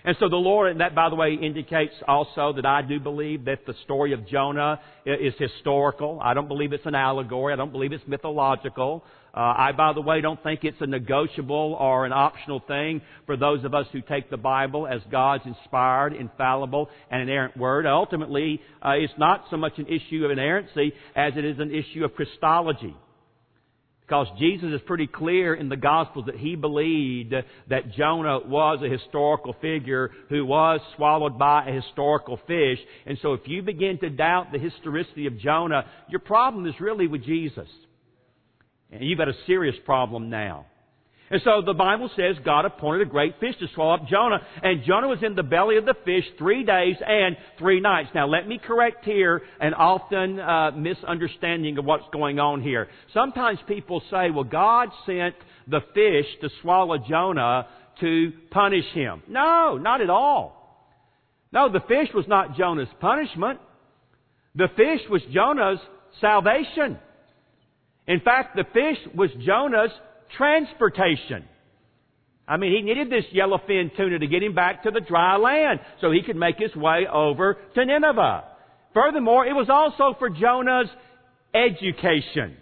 And 0.05 0.17
so 0.19 0.29
the 0.29 0.37
Lord, 0.37 0.71
and 0.71 0.81
that 0.81 0.95
by 0.95 1.11
the 1.11 1.17
way 1.17 1.35
indicates 1.35 1.95
also 2.09 2.53
that 2.55 2.65
I 2.65 2.83
do 2.83 2.99
believe 2.99 3.45
that 3.45 3.67
the 3.67 3.75
story 3.85 4.13
of 4.13 4.27
Jonah 4.27 4.81
is 5.05 5.35
historical. 5.39 6.19
I 6.23 6.35
don't 6.35 6.49
believe 6.49 6.73
it's 6.73 6.87
an 6.87 6.95
allegory. 6.95 7.53
I 7.53 7.57
don't 7.57 7.73
believe 7.73 7.93
it's 7.93 8.07
mythological. 8.07 9.05
Uh, 9.33 9.41
I, 9.41 9.73
by 9.73 9.93
the 9.93 10.01
way, 10.01 10.21
don't 10.21 10.43
think 10.43 10.65
it's 10.65 10.81
a 10.81 10.87
negotiable 10.87 11.77
or 11.79 12.05
an 12.05 12.13
optional 12.13 12.61
thing 12.67 13.01
for 13.27 13.37
those 13.37 13.65
of 13.65 13.75
us 13.75 13.87
who 13.93 14.01
take 14.01 14.29
the 14.29 14.37
Bible 14.37 14.89
as 14.89 15.01
God's 15.11 15.45
inspired, 15.47 16.15
infallible, 16.15 16.89
and 17.11 17.23
inerrant 17.23 17.57
word. 17.57 17.87
Ultimately, 17.87 18.61
uh, 18.85 18.91
it's 18.93 19.13
not 19.19 19.45
so 19.51 19.57
much 19.57 19.79
an 19.79 19.87
issue 19.87 20.25
of 20.25 20.33
inerrancy 20.33 20.93
as 21.15 21.35
it 21.37 21.45
is 21.45 21.59
an 21.61 21.73
issue 21.73 22.05
of 22.05 22.15
Christology. 22.15 22.97
Because 24.11 24.27
Jesus 24.41 24.71
is 24.73 24.81
pretty 24.87 25.07
clear 25.07 25.55
in 25.55 25.69
the 25.69 25.77
Gospels 25.77 26.27
that 26.27 26.35
he 26.35 26.57
believed 26.57 27.33
that 27.69 27.93
Jonah 27.97 28.41
was 28.41 28.81
a 28.83 28.89
historical 28.89 29.55
figure 29.63 30.11
who 30.29 30.45
was 30.45 30.81
swallowed 30.97 31.39
by 31.39 31.69
a 31.69 31.73
historical 31.73 32.37
fish. 32.49 32.81
And 33.07 33.19
so 33.23 33.35
if 33.35 33.43
you 33.45 33.63
begin 33.63 34.01
to 34.01 34.11
doubt 34.11 34.51
the 34.51 34.59
historicity 34.59 35.29
of 35.29 35.39
Jonah, 35.39 35.85
your 36.09 36.19
problem 36.19 36.67
is 36.67 36.75
really 36.81 37.07
with 37.07 37.25
Jesus. 37.25 37.69
And 38.91 39.05
you've 39.05 39.17
got 39.17 39.29
a 39.29 39.45
serious 39.47 39.77
problem 39.85 40.29
now. 40.29 40.67
And 41.31 41.41
so 41.45 41.63
the 41.65 41.75
Bible 41.75 42.11
says 42.17 42.37
God 42.45 42.65
appointed 42.65 43.07
a 43.07 43.11
great 43.11 43.39
fish 43.39 43.55
to 43.61 43.69
swallow 43.75 43.95
up 43.95 44.09
Jonah, 44.09 44.41
and 44.63 44.83
Jonah 44.85 45.07
was 45.07 45.23
in 45.23 45.37
the 45.37 45.45
belly 45.45 45.77
of 45.77 45.85
the 45.85 45.95
fish 46.05 46.25
three 46.39 46.65
days 46.65 46.97
and 47.07 47.37
three 47.57 47.81
nights. 47.81 48.11
Now 48.15 48.27
let 48.27 48.49
me 48.49 48.59
correct 48.59 49.05
here 49.05 49.43
an 49.61 49.73
often 49.75 50.41
uh, 50.41 50.73
misunderstanding 50.73 51.79
of 51.79 51.85
what's 51.85 52.07
going 52.13 52.41
on 52.41 52.63
here. 52.63 52.89
Sometimes 53.15 53.61
people 53.69 54.03
say, 54.11 54.31
well, 54.31 54.43
God 54.45 54.89
sent 55.07 55.37
the 55.69 55.81
fish 55.95 56.27
to 56.41 56.51
swallow 56.63 56.99
Jonah 56.99 57.69
to 58.01 58.33
punish 58.51 58.87
him. 58.93 59.23
No, 59.29 59.79
not 59.81 60.01
at 60.01 60.11
all. 60.11 60.57
No, 61.53 61.71
the 61.71 61.81
fish 61.81 62.09
was 62.13 62.27
not 62.27 62.57
Jonah's 62.57 62.89
punishment. 63.01 63.61
The 64.57 64.69
fish 64.77 65.01
was 65.09 65.23
Jonah's 65.33 65.79
salvation. 66.21 66.99
In 68.09 68.21
fact, 68.21 68.57
the 68.57 68.65
fish 68.73 68.99
was 69.15 69.31
Jonah's 69.45 69.93
transportation. 70.37 71.45
I 72.47 72.57
mean, 72.57 72.73
he 72.73 72.83
needed 72.83 73.11
this 73.11 73.25
yellowfin 73.33 73.97
tuna 73.97 74.19
to 74.19 74.27
get 74.27 74.43
him 74.43 74.55
back 74.55 74.83
to 74.83 74.91
the 74.91 75.01
dry 75.01 75.37
land 75.37 75.81
so 76.01 76.11
he 76.11 76.23
could 76.23 76.37
make 76.37 76.57
his 76.59 76.75
way 76.75 77.07
over 77.11 77.59
to 77.75 77.85
Nineveh. 77.85 78.45
Furthermore, 78.93 79.47
it 79.47 79.53
was 79.53 79.69
also 79.71 80.19
for 80.19 80.31
Jonah's 80.31 80.89
education. 81.55 82.57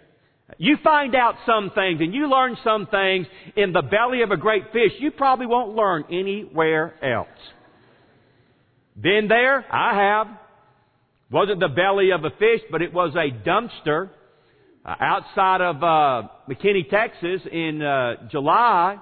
You 0.57 0.77
find 0.83 1.15
out 1.15 1.35
some 1.45 1.71
things 1.73 2.01
and 2.01 2.13
you 2.13 2.29
learn 2.29 2.57
some 2.63 2.87
things 2.87 3.27
in 3.55 3.71
the 3.71 3.81
belly 3.81 4.21
of 4.21 4.31
a 4.31 4.37
great 4.37 4.65
fish 4.71 4.91
you 4.99 5.11
probably 5.11 5.45
won't 5.45 5.75
learn 5.75 6.05
anywhere 6.11 6.93
else. 7.03 7.27
Been 8.99 9.27
there? 9.27 9.65
I 9.71 9.95
have. 9.95 10.27
Wasn't 11.31 11.59
the 11.59 11.67
belly 11.67 12.11
of 12.11 12.23
a 12.25 12.31
fish, 12.31 12.61
but 12.71 12.81
it 12.81 12.93
was 12.93 13.15
a 13.15 13.31
dumpster 13.47 14.09
outside 14.85 15.61
of 15.61 15.83
uh, 15.83 16.27
McKinney, 16.49 16.89
Texas, 16.89 17.41
in 17.51 17.81
uh, 17.81 18.27
July 18.29 18.97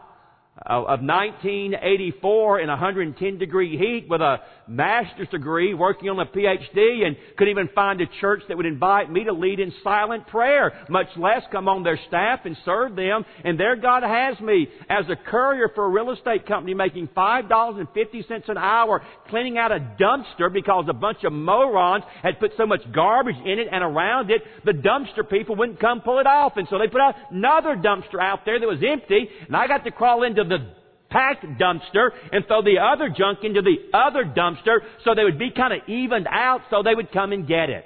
of 0.65 1.01
1984 1.01 2.59
in 2.61 2.67
110 2.69 3.37
degree 3.37 3.77
heat 3.77 4.07
with 4.09 4.21
a 4.21 4.37
master's 4.67 5.29
degree 5.29 5.73
working 5.73 6.09
on 6.09 6.19
a 6.19 6.25
PhD 6.25 7.05
and 7.05 7.15
couldn't 7.37 7.51
even 7.51 7.69
find 7.73 8.01
a 8.01 8.05
church 8.19 8.41
that 8.47 8.57
would 8.57 8.65
invite 8.65 9.11
me 9.11 9.23
to 9.23 9.33
lead 9.33 9.59
in 9.59 9.71
silent 9.83 10.27
prayer, 10.27 10.73
much 10.89 11.07
less 11.15 11.43
come 11.51 11.67
on 11.67 11.83
their 11.83 11.99
staff 12.07 12.41
and 12.45 12.57
serve 12.65 12.95
them. 12.95 13.23
And 13.43 13.59
there 13.59 13.75
God 13.75 14.03
has 14.03 14.39
me 14.39 14.67
as 14.89 15.05
a 15.09 15.15
courier 15.15 15.69
for 15.73 15.85
a 15.85 15.89
real 15.89 16.11
estate 16.11 16.45
company 16.47 16.73
making 16.73 17.09
$5.50 17.09 18.49
an 18.49 18.57
hour 18.57 19.03
cleaning 19.29 19.57
out 19.57 19.71
a 19.71 19.79
dumpster 19.99 20.51
because 20.51 20.85
a 20.89 20.93
bunch 20.93 21.23
of 21.23 21.33
morons 21.33 22.03
had 22.23 22.39
put 22.39 22.51
so 22.57 22.65
much 22.65 22.81
garbage 22.93 23.37
in 23.45 23.59
it 23.59 23.67
and 23.71 23.83
around 23.83 24.31
it, 24.31 24.41
the 24.65 24.71
dumpster 24.71 25.27
people 25.29 25.55
wouldn't 25.55 25.79
come 25.79 26.01
pull 26.01 26.19
it 26.19 26.27
off. 26.27 26.53
And 26.57 26.67
so 26.69 26.77
they 26.77 26.87
put 26.87 27.01
another 27.31 27.75
dumpster 27.75 28.19
out 28.19 28.39
there 28.45 28.59
that 28.59 28.67
was 28.67 28.83
empty 28.85 29.29
and 29.45 29.55
I 29.55 29.67
got 29.67 29.83
to 29.83 29.91
crawl 29.91 30.23
into 30.23 30.43
the 30.47 30.73
packed 31.09 31.45
dumpster 31.59 32.09
and 32.31 32.45
throw 32.47 32.61
the 32.61 32.77
other 32.79 33.09
junk 33.09 33.39
into 33.43 33.61
the 33.61 33.77
other 33.97 34.23
dumpster 34.23 34.79
so 35.05 35.15
they 35.15 35.23
would 35.23 35.39
be 35.39 35.51
kind 35.51 35.73
of 35.73 35.87
evened 35.87 36.27
out 36.29 36.61
so 36.69 36.83
they 36.83 36.95
would 36.95 37.11
come 37.11 37.31
and 37.31 37.47
get 37.47 37.69
it. 37.69 37.85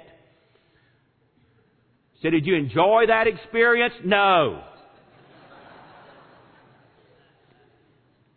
So 2.22 2.30
did 2.30 2.46
you 2.46 2.54
enjoy 2.54 3.04
that 3.08 3.26
experience? 3.26 3.94
No. 4.04 4.62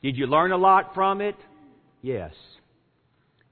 Did 0.02 0.18
you 0.18 0.28
learn 0.28 0.52
a 0.52 0.58
lot 0.58 0.94
from 0.94 1.22
it? 1.22 1.36
Yes. 2.02 2.34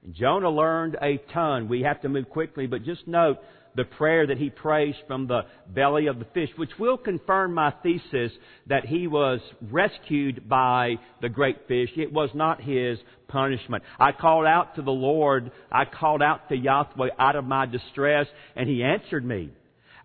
And 0.04 0.14
Jonah 0.14 0.50
learned 0.50 0.96
a 1.00 1.18
ton. 1.32 1.68
We 1.68 1.82
have 1.82 2.00
to 2.02 2.08
move 2.08 2.28
quickly, 2.28 2.66
but 2.66 2.84
just 2.84 3.06
note 3.06 3.38
the 3.74 3.84
prayer 3.84 4.26
that 4.26 4.38
he 4.38 4.50
prays 4.50 4.94
from 5.06 5.26
the 5.26 5.42
belly 5.68 6.06
of 6.06 6.18
the 6.18 6.26
fish, 6.26 6.50
which 6.56 6.70
will 6.78 6.96
confirm 6.96 7.54
my 7.54 7.72
thesis 7.82 8.32
that 8.66 8.86
he 8.86 9.06
was 9.06 9.40
rescued 9.60 10.48
by 10.48 10.96
the 11.20 11.28
great 11.28 11.66
fish. 11.66 11.90
It 11.96 12.12
was 12.12 12.30
not 12.34 12.60
his 12.60 12.98
punishment. 13.28 13.82
I 13.98 14.12
called 14.12 14.46
out 14.46 14.76
to 14.76 14.82
the 14.82 14.90
Lord, 14.90 15.50
I 15.70 15.84
called 15.84 16.22
out 16.22 16.48
to 16.48 16.56
Yahweh 16.56 17.08
out 17.18 17.36
of 17.36 17.44
my 17.44 17.66
distress, 17.66 18.26
and 18.56 18.68
he 18.68 18.82
answered 18.82 19.24
me. 19.24 19.50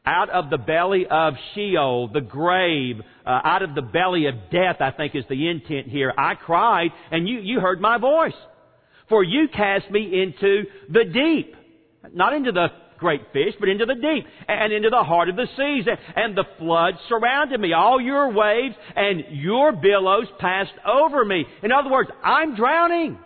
Out 0.05 0.29
of 0.29 0.49
the 0.49 0.57
belly 0.57 1.05
of 1.09 1.33
Sheol, 1.53 2.07
the 2.07 2.21
grave, 2.21 2.95
uh, 3.25 3.41
out 3.43 3.61
of 3.61 3.75
the 3.75 3.81
belly 3.81 4.25
of 4.25 4.35
death, 4.49 4.77
I 4.79 4.91
think 4.91 5.13
is 5.13 5.25
the 5.29 5.49
intent 5.49 5.87
here. 5.87 6.13
I 6.17 6.35
cried, 6.35 6.91
and 7.11 7.27
you, 7.27 7.39
you 7.39 7.59
heard 7.59 7.81
my 7.81 7.97
voice. 7.97 8.33
For 9.09 9.23
you 9.23 9.47
cast 9.49 9.91
me 9.91 10.21
into 10.21 10.63
the 10.89 11.03
deep. 11.03 11.55
Not 12.13 12.33
into 12.33 12.51
the 12.51 12.67
great 12.99 13.21
fish, 13.33 13.53
but 13.59 13.69
into 13.69 13.85
the 13.85 13.95
deep 13.95 14.25
and 14.47 14.73
into 14.73 14.89
the 14.89 15.03
heart 15.03 15.29
of 15.29 15.35
the 15.35 15.47
seas. 15.57 15.85
And 16.15 16.37
the 16.37 16.45
flood 16.57 16.95
surrounded 17.07 17.59
me. 17.59 17.73
All 17.73 17.99
your 17.99 18.31
waves 18.31 18.75
and 18.95 19.23
your 19.31 19.71
billows 19.71 20.27
passed 20.39 20.73
over 20.85 21.23
me. 21.25 21.45
In 21.63 21.71
other 21.71 21.89
words, 21.89 22.09
I'm 22.23 22.55
drowning. 22.55 23.17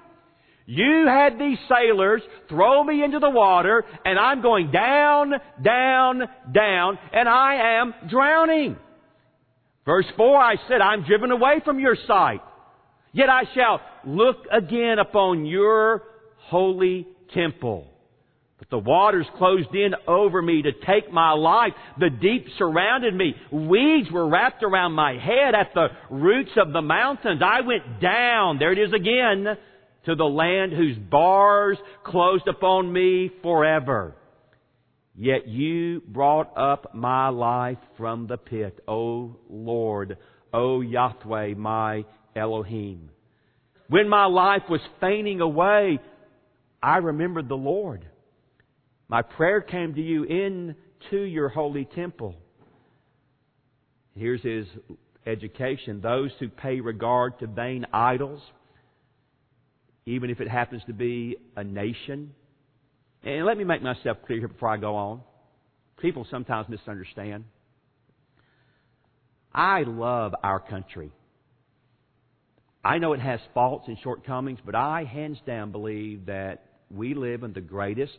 You 0.65 1.05
had 1.07 1.37
these 1.37 1.57
sailors 1.67 2.21
throw 2.47 2.83
me 2.83 3.03
into 3.03 3.19
the 3.19 3.29
water 3.29 3.83
and 4.05 4.17
I'm 4.17 4.41
going 4.41 4.71
down, 4.71 5.33
down, 5.61 6.21
down, 6.53 6.97
and 7.11 7.27
I 7.27 7.81
am 7.81 7.93
drowning. 8.09 8.77
Verse 9.85 10.05
4, 10.15 10.37
I 10.37 10.55
said, 10.69 10.79
I'm 10.79 11.03
driven 11.03 11.31
away 11.31 11.61
from 11.65 11.79
your 11.79 11.97
sight. 12.07 12.39
Yet 13.11 13.29
I 13.29 13.43
shall 13.53 13.81
look 14.05 14.37
again 14.51 14.99
upon 14.99 15.45
your 15.45 16.03
holy 16.47 17.05
temple. 17.33 17.92
But 18.63 18.69
the 18.69 18.89
waters 18.89 19.25
closed 19.37 19.75
in 19.75 19.93
over 20.07 20.41
me 20.41 20.61
to 20.61 20.71
take 20.71 21.11
my 21.11 21.31
life. 21.31 21.73
The 21.99 22.09
deep 22.09 22.47
surrounded 22.57 23.13
me. 23.13 23.35
Weeds 23.51 24.09
were 24.09 24.29
wrapped 24.29 24.63
around 24.63 24.93
my 24.93 25.17
head 25.17 25.53
at 25.53 25.73
the 25.73 25.87
roots 26.09 26.51
of 26.55 26.71
the 26.71 26.81
mountains. 26.81 27.41
I 27.43 27.59
went 27.59 27.99
down, 27.99 28.59
there 28.59 28.71
it 28.71 28.79
is 28.79 28.93
again, 28.93 29.57
to 30.05 30.15
the 30.15 30.23
land 30.23 30.71
whose 30.71 30.97
bars 30.97 31.77
closed 32.05 32.47
upon 32.47 32.91
me 32.91 33.31
forever. 33.41 34.15
Yet 35.13 35.45
you 35.47 36.01
brought 36.07 36.57
up 36.57 36.95
my 36.95 37.29
life 37.29 37.79
from 37.97 38.27
the 38.27 38.37
pit, 38.37 38.79
O 38.87 39.35
Lord, 39.49 40.17
O 40.53 40.79
Yahweh, 40.79 41.55
my 41.55 42.05
Elohim. 42.33 43.09
When 43.89 44.07
my 44.07 44.25
life 44.25 44.63
was 44.69 44.81
fainting 45.01 45.41
away, 45.41 45.99
I 46.81 46.97
remembered 46.97 47.49
the 47.49 47.55
Lord. 47.55 48.05
My 49.07 49.21
prayer 49.21 49.61
came 49.61 49.93
to 49.95 50.01
you 50.01 50.23
into 50.23 51.21
your 51.21 51.49
holy 51.49 51.85
temple. 51.85 52.35
Here's 54.15 54.41
his 54.41 54.67
education. 55.25 56.01
Those 56.01 56.31
who 56.39 56.49
pay 56.49 56.79
regard 56.79 57.39
to 57.39 57.47
vain 57.47 57.85
idols, 57.93 58.41
even 60.05 60.29
if 60.29 60.39
it 60.39 60.47
happens 60.47 60.81
to 60.87 60.93
be 60.93 61.37
a 61.55 61.63
nation, 61.63 62.33
And 63.23 63.45
let 63.45 63.57
me 63.57 63.63
make 63.63 63.81
myself 63.81 64.17
clear 64.25 64.39
here 64.39 64.47
before 64.49 64.69
I 64.69 64.77
go 64.77 64.95
on. 64.95 65.21
People 66.01 66.27
sometimes 66.29 66.67
misunderstand. 66.67 67.45
I 69.53 69.83
love 69.83 70.33
our 70.43 70.59
country. 70.59 71.11
I 72.83 72.97
know 72.97 73.13
it 73.13 73.21
has 73.21 73.39
faults 73.53 73.87
and 73.87 73.97
shortcomings, 74.03 74.59
but 74.65 74.75
I 74.75 75.05
hands 75.05 75.37
down 75.47 75.71
believe 75.71 76.25
that 76.25 76.65
we 76.91 77.13
live 77.13 77.43
in 77.43 77.53
the 77.53 77.61
greatest 77.61 78.13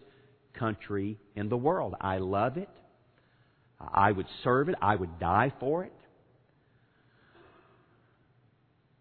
country 0.58 1.18
in 1.36 1.48
the 1.48 1.56
world. 1.56 1.94
I 2.00 2.18
love 2.18 2.56
it. 2.56 2.68
I 3.80 4.12
would 4.12 4.26
serve 4.42 4.68
it. 4.68 4.74
I 4.80 4.96
would 4.96 5.18
die 5.18 5.52
for 5.60 5.84
it. 5.84 5.92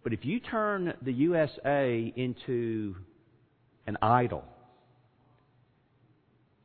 But 0.04 0.14
if 0.14 0.26
you 0.26 0.40
turn 0.40 0.94
the 1.02 1.14
USA 1.14 2.14
into 2.16 2.96
an 3.88 3.98
idol, 4.02 4.44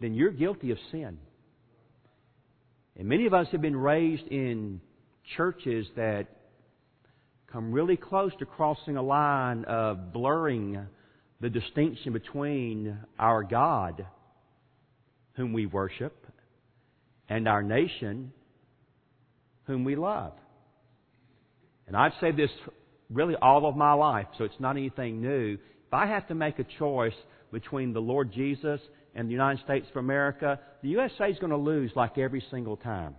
then 0.00 0.14
you're 0.14 0.32
guilty 0.32 0.70
of 0.72 0.78
sin. 0.90 1.18
And 2.96 3.08
many 3.08 3.26
of 3.26 3.34
us 3.34 3.46
have 3.52 3.62
been 3.62 3.76
raised 3.76 4.26
in 4.26 4.80
churches 5.36 5.86
that 5.96 6.26
come 7.52 7.72
really 7.72 7.96
close 7.96 8.32
to 8.40 8.46
crossing 8.46 8.96
a 8.96 9.02
line 9.02 9.64
of 9.64 10.12
blurring 10.12 10.86
the 11.40 11.48
distinction 11.48 12.12
between 12.12 12.98
our 13.18 13.44
God, 13.44 14.04
whom 15.38 15.54
we 15.54 15.64
worship, 15.64 16.26
and 17.28 17.48
our 17.48 17.62
nation, 17.62 18.32
whom 19.64 19.84
we 19.84 19.96
love. 19.96 20.32
And 21.86 21.96
I've 21.96 22.12
said 22.20 22.36
this 22.36 22.50
really 23.08 23.36
all 23.40 23.66
of 23.66 23.76
my 23.76 23.94
life, 23.94 24.26
so 24.36 24.44
it's 24.44 24.60
not 24.60 24.76
anything 24.76 25.22
new. 25.22 25.54
If 25.86 25.94
I 25.94 26.06
have 26.06 26.26
to 26.28 26.34
make 26.34 26.58
a 26.58 26.66
choice 26.78 27.14
between 27.52 27.92
the 27.92 28.00
Lord 28.00 28.32
Jesus 28.32 28.80
and 29.14 29.28
the 29.28 29.32
United 29.32 29.64
States 29.64 29.86
of 29.90 29.96
America, 29.96 30.60
the 30.82 30.88
USA 30.90 31.30
is 31.30 31.38
going 31.38 31.52
to 31.52 31.56
lose 31.56 31.92
like 31.94 32.18
every 32.18 32.44
single 32.50 32.76
time. 32.76 33.14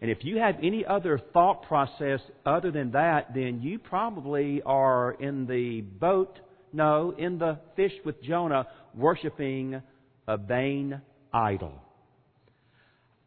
And 0.00 0.10
if 0.10 0.18
you 0.22 0.38
have 0.38 0.56
any 0.62 0.84
other 0.86 1.20
thought 1.32 1.64
process 1.64 2.20
other 2.46 2.70
than 2.70 2.92
that, 2.92 3.34
then 3.34 3.60
you 3.60 3.78
probably 3.78 4.62
are 4.64 5.12
in 5.20 5.46
the 5.46 5.82
boat, 5.82 6.38
no, 6.72 7.14
in 7.18 7.38
the 7.38 7.58
fish 7.76 7.92
with 8.04 8.22
Jonah, 8.22 8.66
worshiping 8.94 9.82
a 10.28 10.36
vain 10.36 11.00
idol. 11.32 11.72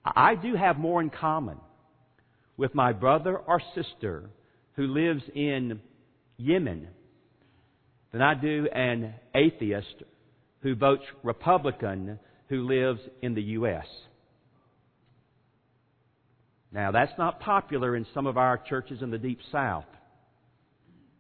I 0.06 0.36
do 0.36 0.56
have 0.56 0.78
more 0.78 1.02
in 1.02 1.10
common 1.10 1.58
with 2.58 2.74
my 2.74 2.94
brother 2.94 3.38
or 3.38 3.62
sister 3.76 4.30
who 4.76 4.88
lives 4.88 5.24
in 5.36 5.82
Yemen 6.38 6.88
than 8.12 8.22
I 8.22 8.36
do 8.36 8.68
an 8.74 9.14
atheist 9.36 10.04
who 10.62 10.76
votes 10.76 11.04
Republican 11.24 12.20
who 12.50 12.68
lives 12.68 13.00
in 13.22 13.34
the 13.34 13.42
U.S. 13.42 13.86
Now, 16.72 16.92
that's 16.92 17.12
not 17.18 17.40
popular 17.40 17.96
in 17.96 18.06
some 18.14 18.28
of 18.28 18.38
our 18.38 18.58
churches 18.58 19.02
in 19.02 19.12
the 19.12 19.18
Deep 19.18 19.40
South, 19.52 19.86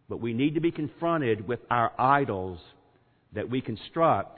but 0.09 0.21
we 0.21 0.33
need 0.33 0.55
to 0.55 0.61
be 0.61 0.71
confronted 0.71 1.47
with 1.47 1.59
our 1.69 1.91
idols 1.99 2.59
that 3.33 3.49
we 3.49 3.61
construct 3.61 4.37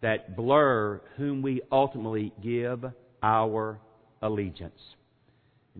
that 0.00 0.36
blur 0.36 1.00
whom 1.16 1.42
we 1.42 1.60
ultimately 1.72 2.32
give 2.42 2.84
our 3.22 3.80
allegiance. 4.22 4.80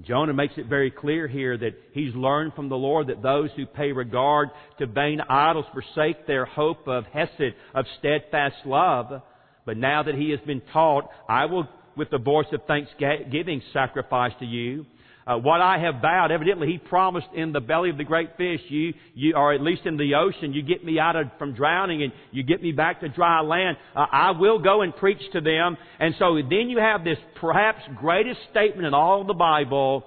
Jonah 0.02 0.32
makes 0.32 0.54
it 0.56 0.66
very 0.66 0.90
clear 0.90 1.26
here 1.26 1.56
that 1.58 1.74
he's 1.92 2.14
learned 2.14 2.54
from 2.54 2.68
the 2.68 2.76
Lord 2.76 3.08
that 3.08 3.22
those 3.22 3.50
who 3.56 3.66
pay 3.66 3.90
regard 3.90 4.50
to 4.78 4.86
vain 4.86 5.20
idols 5.28 5.64
forsake 5.72 6.26
their 6.26 6.44
hope 6.44 6.86
of 6.86 7.04
hesed, 7.06 7.54
of 7.74 7.84
steadfast 7.98 8.56
love. 8.64 9.22
But 9.66 9.76
now 9.76 10.04
that 10.04 10.14
he 10.14 10.30
has 10.30 10.40
been 10.46 10.62
taught, 10.72 11.10
I 11.28 11.46
will, 11.46 11.68
with 11.96 12.10
the 12.10 12.18
voice 12.18 12.46
of 12.52 12.60
thanksgiving, 12.66 13.60
sacrifice 13.72 14.32
to 14.38 14.46
you. 14.46 14.86
Uh, 15.28 15.36
what 15.36 15.60
I 15.60 15.78
have 15.78 16.00
vowed, 16.00 16.32
evidently 16.32 16.68
he 16.68 16.78
promised 16.78 17.26
in 17.34 17.52
the 17.52 17.60
belly 17.60 17.90
of 17.90 17.98
the 17.98 18.04
great 18.04 18.30
fish, 18.38 18.60
you, 18.68 18.94
you, 19.14 19.34
or 19.36 19.52
at 19.52 19.60
least 19.60 19.82
in 19.84 19.98
the 19.98 20.14
ocean, 20.14 20.54
you 20.54 20.62
get 20.62 20.82
me 20.82 20.98
out 20.98 21.16
of, 21.16 21.26
from 21.38 21.52
drowning 21.54 22.02
and 22.02 22.14
you 22.30 22.42
get 22.42 22.62
me 22.62 22.72
back 22.72 23.00
to 23.00 23.10
dry 23.10 23.42
land. 23.42 23.76
Uh, 23.94 24.06
I 24.10 24.30
will 24.30 24.58
go 24.58 24.80
and 24.80 24.96
preach 24.96 25.20
to 25.34 25.42
them. 25.42 25.76
And 26.00 26.14
so 26.18 26.36
then 26.36 26.70
you 26.70 26.78
have 26.78 27.04
this 27.04 27.18
perhaps 27.42 27.82
greatest 27.96 28.40
statement 28.50 28.86
in 28.86 28.94
all 28.94 29.24
the 29.24 29.34
Bible, 29.34 30.06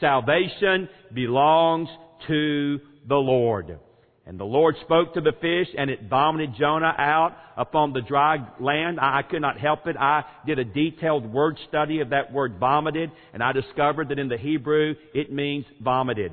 salvation 0.00 0.88
belongs 1.12 1.90
to 2.28 2.80
the 3.06 3.16
Lord. 3.16 3.78
And 4.24 4.38
the 4.38 4.44
Lord 4.44 4.76
spoke 4.82 5.14
to 5.14 5.20
the 5.20 5.32
fish, 5.40 5.74
and 5.76 5.90
it 5.90 6.08
vomited 6.08 6.54
Jonah 6.56 6.94
out 6.96 7.36
upon 7.56 7.92
the 7.92 8.02
dry 8.02 8.38
land. 8.60 9.00
I 9.00 9.22
could 9.22 9.42
not 9.42 9.58
help 9.58 9.86
it. 9.86 9.96
I 9.96 10.24
did 10.46 10.60
a 10.60 10.64
detailed 10.64 11.32
word 11.32 11.58
study 11.68 12.00
of 12.00 12.10
that 12.10 12.32
word 12.32 12.58
vomited, 12.60 13.10
and 13.32 13.42
I 13.42 13.52
discovered 13.52 14.10
that 14.10 14.20
in 14.20 14.28
the 14.28 14.38
Hebrew 14.38 14.94
it 15.12 15.32
means 15.32 15.64
vomited 15.80 16.32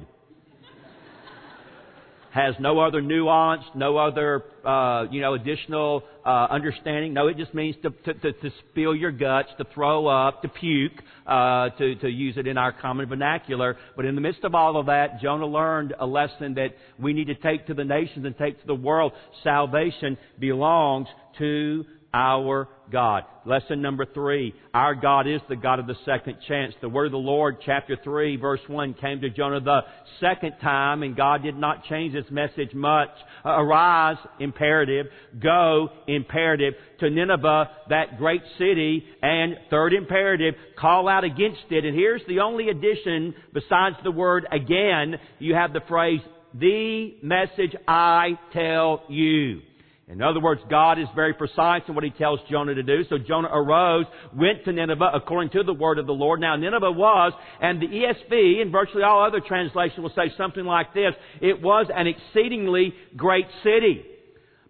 has 2.32 2.56
no 2.60 2.80
other 2.80 3.02
nuance, 3.02 3.64
no 3.76 3.98
other, 3.98 4.44
uh, 4.66 5.06
you 5.10 5.22
know, 5.22 5.34
additional 5.34 6.04
uh, 6.26 6.48
understanding. 6.50 7.14
No, 7.14 7.28
it 7.28 7.38
just 7.38 7.54
means 7.54 7.76
to, 7.82 7.90
to, 7.90 8.14
to, 8.14 8.34
to, 8.34 8.52
spill 8.72 8.96
your 8.96 9.12
guts, 9.12 9.50
to 9.58 9.66
throw 9.74 10.08
up, 10.08 10.42
to 10.44 10.48
puke, 10.48 10.92
uh, 11.26 11.70
to, 11.70 11.96
to 11.96 12.10
use 12.10 12.38
it 12.38 12.48
in 12.48 12.58
our 12.58 12.72
common 12.72 13.08
vernacular. 13.08 13.78
But 13.96 14.06
in 14.06 14.16
the 14.16 14.22
midst 14.22 14.44
of 14.44 14.54
all 14.54 14.78
of 14.78 14.86
that, 14.88 15.22
Jonah 15.22 15.48
learned 15.48 15.94
a 16.00 16.06
lesson 16.06 16.54
that 16.56 16.76
we 17.00 17.14
need 17.14 17.28
to 17.28 17.36
take 17.36 17.68
to 17.68 17.74
the 17.74 17.84
nations 17.84 18.26
and 18.26 18.38
take 18.38 18.60
to 18.62 18.68
the 18.68 18.76
world. 18.76 19.14
Salvation 19.44 20.18
belongs 20.40 21.08
to 21.40 21.86
our 22.14 22.68
God. 22.92 23.24
Lesson 23.46 23.82
number 23.82 24.06
three. 24.06 24.54
Our 24.74 24.96
God 24.96 25.28
is 25.28 25.42
the 25.48 25.56
God 25.56 25.80
of 25.80 25.88
the 25.88 25.96
second 26.06 26.38
chance. 26.48 26.74
The 26.82 26.90
word 26.90 27.08
of 27.08 27.12
the 27.12 27.18
Lord, 27.18 27.58
chapter 27.66 27.98
3, 28.04 28.38
verse 28.38 28.60
1, 28.68 28.96
came 28.96 29.22
to 29.22 29.30
Jonah 29.30 29.60
the 29.60 29.82
second 30.20 30.54
time, 30.62 31.04
and 31.04 31.16
God 31.16 31.44
did 31.44 31.56
not 31.56 31.86
change 31.86 32.14
his 32.14 32.30
message 32.32 32.74
much. 32.74 33.10
Uh, 33.46 33.50
arise, 33.62 34.18
imperative. 34.40 35.08
Go, 35.42 35.90
imperative. 36.08 36.74
To 37.00 37.10
Nineveh, 37.10 37.70
that 37.90 38.18
great 38.18 38.42
city, 38.58 39.06
and 39.22 39.56
third 39.70 39.94
imperative, 39.94 40.56
call 40.78 41.08
out 41.08 41.24
against 41.24 41.64
it. 41.70 41.86
And 41.86 41.96
here's 41.96 42.22
the 42.28 42.40
only 42.40 42.70
addition 42.70 43.34
besides 43.54 43.96
the 44.04 44.12
word 44.12 44.48
again. 44.52 45.16
You 45.40 45.56
have 45.56 45.74
the 45.74 45.82
phrase, 45.88 46.22
the 46.54 47.16
message 47.22 47.76
I 47.88 48.38
tell 48.54 49.04
you. 49.10 49.62
In 50.10 50.24
other 50.24 50.40
words, 50.40 50.60
God 50.68 50.98
is 50.98 51.08
very 51.14 51.36
precise 51.36 51.84
in 51.88 51.94
what 51.94 52.04
He 52.04 52.10
tells 52.10 52.40
Jonah 52.50 52.74
to 52.74 52.82
do. 52.82 53.04
So 53.10 53.20
Jonah 53.20 53.50
arose, 53.52 54.06
went 54.36 54.66
to 54.66 54.74
Nineveh 54.74 55.12
according 55.14 55.52
to 55.52 55.62
the 55.62 55.74
word 55.74 56.00
of 56.00 56.08
the 56.08 56.14
Lord. 56.14 56.42
Now 56.42 56.56
Nineveh 56.56 56.92
was, 56.92 57.32
and 57.62 57.80
the 57.80 57.86
ESV 57.86 58.60
and 58.60 58.72
virtually 58.72 59.04
all 59.04 59.24
other 59.24 59.40
translations 59.40 60.00
will 60.00 60.10
say 60.10 60.34
something 60.36 60.66
like 60.66 60.96
this, 60.96 61.14
it 61.42 61.62
was 61.62 61.88
an 61.96 62.08
exceedingly 62.08 62.96
great 63.16 63.46
city. 63.64 64.04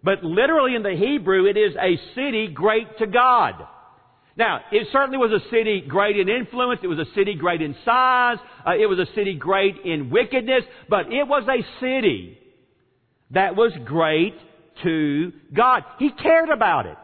But 0.04 0.22
literally 0.22 0.74
in 0.74 0.82
the 0.82 0.94
Hebrew, 0.94 1.46
it 1.46 1.56
is 1.56 1.74
a 1.74 1.98
city 2.14 2.48
great 2.52 2.98
to 2.98 3.06
God. 3.06 3.54
Now, 4.36 4.60
it 4.70 4.88
certainly 4.92 5.18
was 5.18 5.32
a 5.32 5.50
city 5.50 5.82
great 5.86 6.18
in 6.18 6.28
influence. 6.28 6.80
It 6.82 6.86
was 6.86 6.98
a 6.98 7.14
city 7.14 7.34
great 7.34 7.62
in 7.62 7.74
size. 7.84 8.38
Uh, 8.66 8.72
it 8.78 8.86
was 8.86 8.98
a 8.98 9.06
city 9.14 9.34
great 9.34 9.76
in 9.84 10.10
wickedness. 10.10 10.64
But 10.88 11.06
it 11.12 11.26
was 11.26 11.44
a 11.48 11.64
city 11.80 12.38
that 13.30 13.56
was 13.56 13.72
great 13.84 14.34
to 14.82 15.32
God. 15.54 15.82
He 15.98 16.10
cared 16.10 16.48
about 16.48 16.86
it. 16.86 16.96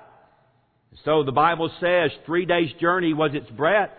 So 1.05 1.25
the 1.25 1.33
Bible 1.33 1.71
says 1.81 2.11
three 2.25 2.47
days' 2.47 2.73
journey 2.81 3.13
was 3.13 3.33
its 3.35 3.51
breadth. 3.51 3.93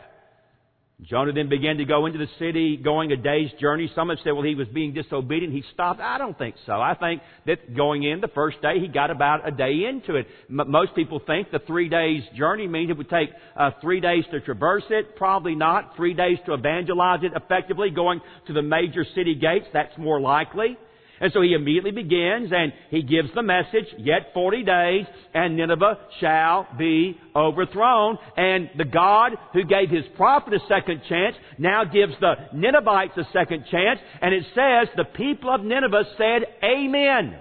Jonah 1.03 1.32
then 1.32 1.47
began 1.47 1.77
to 1.77 1.86
go 1.86 2.08
into 2.08 2.17
the 2.17 2.27
city, 2.39 2.75
going 2.75 3.12
a 3.12 3.15
day's 3.15 3.51
journey. 3.62 3.88
Some 3.93 4.10
have 4.10 4.17
said, 4.23 4.32
well, 4.32 4.41
he 4.41 4.56
was 4.56 4.67
being 4.69 4.95
disobedient. 4.95 5.53
He 5.53 5.63
stopped. 5.71 5.99
I 5.99 6.17
don't 6.17 6.36
think 6.36 6.56
so. 6.65 6.73
I 6.73 6.95
think 6.95 7.21
that 7.45 7.75
going 7.75 8.01
in 8.01 8.19
the 8.19 8.27
first 8.30 8.60
day, 8.63 8.80
he 8.80 8.88
got 8.88 9.12
about 9.12 9.47
a 9.47 9.51
day 9.51 9.86
into 9.88 10.15
it. 10.15 10.25
M- 10.49 10.71
most 10.71 10.95
people 10.95 11.21
think 11.25 11.51
the 11.51 11.60
three 11.60 11.88
days 11.88 12.23
journey 12.36 12.67
means 12.67 12.89
it 12.89 12.97
would 12.97 13.12
take 13.12 13.30
uh, 13.56 13.71
three 13.80 13.99
days 13.99 14.23
to 14.32 14.41
traverse 14.41 14.86
it. 14.89 15.15
Probably 15.15 15.53
not. 15.53 15.95
Three 15.95 16.15
days 16.15 16.39
to 16.47 16.56
evangelize 16.56 17.19
it 17.21 17.32
effectively, 17.36 17.91
going 17.91 18.19
to 18.47 18.53
the 18.53 18.63
major 18.63 19.06
city 19.13 19.36
gates. 19.36 19.67
That's 19.73 19.95
more 19.99 20.19
likely. 20.19 20.80
And 21.19 21.32
so 21.34 21.41
he 21.41 21.53
immediately 21.53 21.91
begins 21.91 22.51
and 22.51 22.73
he 22.89 23.01
gives 23.01 23.30
the 23.34 23.41
message, 23.41 23.86
yet 23.97 24.32
40 24.34 24.63
days 24.63 25.06
and 25.34 25.58
Nineveh 25.58 25.97
shall 26.19 26.67
be 26.77 27.17
overthrown. 27.36 28.17
And 28.36 28.69
the 28.77 28.86
God 28.86 29.34
who 29.53 29.63
gave 29.63 29.89
his 29.89 30.06
prophet 30.15 30.53
a 30.53 30.60
second 30.67 31.01
chance 31.10 31.36
now 31.58 31.84
gives 31.84 32.13
the 32.19 32.36
Ninevites 32.53 33.17
a 33.17 33.27
second 33.34 33.65
chance. 33.71 33.99
And 34.21 34.34
it 34.34 34.43
says 34.53 34.88
the 34.95 35.06
people 35.15 35.53
of 35.53 35.63
Nineveh 35.63 36.03
said, 36.17 36.43
Amen. 36.63 37.39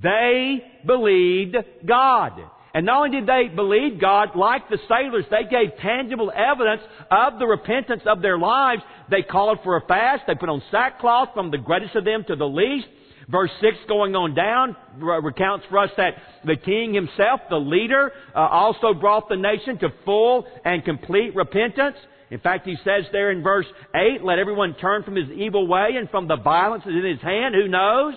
They 0.00 0.62
believed 0.86 1.56
God. 1.86 2.32
And 2.74 2.86
not 2.86 2.98
only 2.98 3.20
did 3.20 3.26
they 3.26 3.48
believe 3.54 4.00
God, 4.00 4.36
like 4.36 4.68
the 4.68 4.78
sailors, 4.88 5.24
they 5.30 5.48
gave 5.50 5.78
tangible 5.80 6.30
evidence 6.30 6.82
of 7.10 7.38
the 7.38 7.46
repentance 7.46 8.02
of 8.06 8.22
their 8.22 8.38
lives. 8.38 8.82
They 9.10 9.22
called 9.22 9.58
for 9.64 9.76
a 9.76 9.86
fast. 9.86 10.24
They 10.26 10.34
put 10.34 10.48
on 10.48 10.62
sackcloth 10.70 11.30
from 11.34 11.50
the 11.50 11.58
greatest 11.58 11.96
of 11.96 12.04
them 12.04 12.24
to 12.28 12.36
the 12.36 12.46
least. 12.46 12.86
Verse 13.30 13.50
6 13.60 13.76
going 13.88 14.14
on 14.14 14.34
down 14.34 14.74
recounts 14.98 15.66
for 15.68 15.78
us 15.78 15.90
that 15.98 16.14
the 16.46 16.56
king 16.56 16.94
himself, 16.94 17.40
the 17.50 17.56
leader, 17.56 18.10
uh, 18.34 18.38
also 18.38 18.94
brought 18.94 19.28
the 19.28 19.36
nation 19.36 19.78
to 19.78 19.88
full 20.06 20.46
and 20.64 20.82
complete 20.84 21.36
repentance. 21.36 21.96
In 22.30 22.40
fact, 22.40 22.66
he 22.66 22.76
says 22.84 23.04
there 23.12 23.30
in 23.30 23.42
verse 23.42 23.66
8, 23.94 24.24
let 24.24 24.38
everyone 24.38 24.74
turn 24.80 25.02
from 25.02 25.16
his 25.16 25.28
evil 25.30 25.66
way 25.66 25.90
and 25.98 26.08
from 26.10 26.26
the 26.26 26.36
violence 26.36 26.84
that 26.84 26.90
is 26.90 27.04
in 27.04 27.10
his 27.10 27.20
hand. 27.20 27.54
Who 27.54 27.68
knows? 27.68 28.14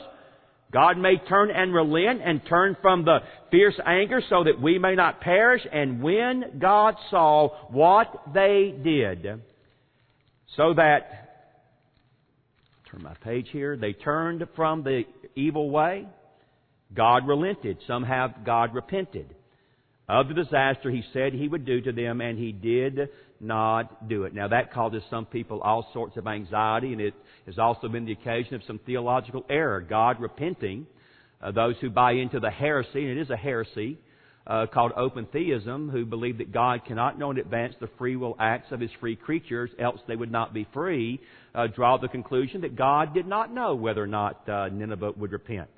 God 0.72 0.98
may 0.98 1.18
turn 1.28 1.52
and 1.52 1.74
relent 1.74 2.22
and 2.24 2.42
turn 2.48 2.78
from 2.82 3.04
the 3.04 3.20
fierce 3.52 3.78
anger 3.86 4.22
so 4.30 4.46
that 4.46 4.62
we 4.62 4.80
may 4.80 4.96
not 4.96 5.20
perish. 5.20 5.62
And 5.72 6.02
when 6.02 6.60
God 6.60 6.96
saw 7.10 7.50
what 7.70 8.08
they 8.34 8.74
did, 8.82 9.42
so 10.56 10.74
that, 10.76 11.21
turn 12.92 13.04
my 13.04 13.14
page 13.24 13.48
here, 13.52 13.78
they 13.78 13.94
turned 13.94 14.46
from 14.56 14.84
the 14.84 15.04
evil 15.36 15.70
way, 15.70 16.06
God 16.94 17.26
relented. 17.28 17.78
Some 17.88 18.04
have 18.04 18.44
God 18.46 18.74
repented. 18.74 19.34
Of 20.10 20.28
the 20.28 20.34
disaster 20.34 20.92
he 20.92 21.04
said 21.14 21.34
he 21.34 21.48
would 21.48 21.66
do 21.66 21.80
to 21.82 21.92
them, 21.94 22.20
and 22.20 22.38
he 22.38 22.52
did 22.52 23.08
not 23.40 24.10
do 24.10 24.24
it. 24.24 24.34
Now 24.34 24.50
that 24.50 24.74
causes 24.74 25.04
some 25.10 25.26
people 25.26 25.62
all 25.62 25.90
sorts 25.94 26.18
of 26.18 26.28
anxiety, 26.28 26.92
and 26.92 27.00
it 27.00 27.14
has 27.46 27.58
also 27.58 27.88
been 27.88 28.06
the 28.06 28.12
occasion 28.12 28.56
of 28.56 28.62
some 28.68 28.80
theological 28.86 29.46
error. 29.50 29.80
God 29.80 30.20
repenting, 30.20 30.86
uh, 31.42 31.52
those 31.52 31.76
who 31.80 31.90
buy 31.90 32.12
into 32.14 32.42
the 32.42 32.50
heresy, 32.50 33.08
and 33.08 33.18
it 33.18 33.22
is 33.22 33.30
a 33.30 33.38
heresy, 33.38 33.98
uh, 34.48 34.66
called 34.74 34.92
open 34.98 35.28
theism, 35.32 35.90
who 35.90 36.06
believe 36.06 36.40
that 36.40 36.52
God 36.52 36.86
cannot 36.86 37.20
know 37.20 37.32
in 37.32 37.38
advance 37.38 37.76
the 37.80 37.90
free 37.98 38.16
will 38.16 38.36
acts 38.40 38.72
of 38.72 38.80
His 38.80 38.92
free 39.00 39.16
creatures, 39.16 39.70
else 39.80 40.00
they 40.08 40.16
would 40.16 40.32
not 40.32 40.54
be 40.54 40.68
free, 40.74 41.22
uh, 41.54 41.68
draw 41.68 41.98
the 41.98 42.08
conclusion 42.08 42.62
that 42.62 42.76
God 42.76 43.14
did 43.14 43.28
not 43.28 43.54
know 43.54 43.76
whether 43.76 44.02
or 44.02 44.08
not 44.08 44.48
uh, 44.50 44.70
Nineveh 44.70 45.14
would 45.18 45.32
repent. 45.32 45.70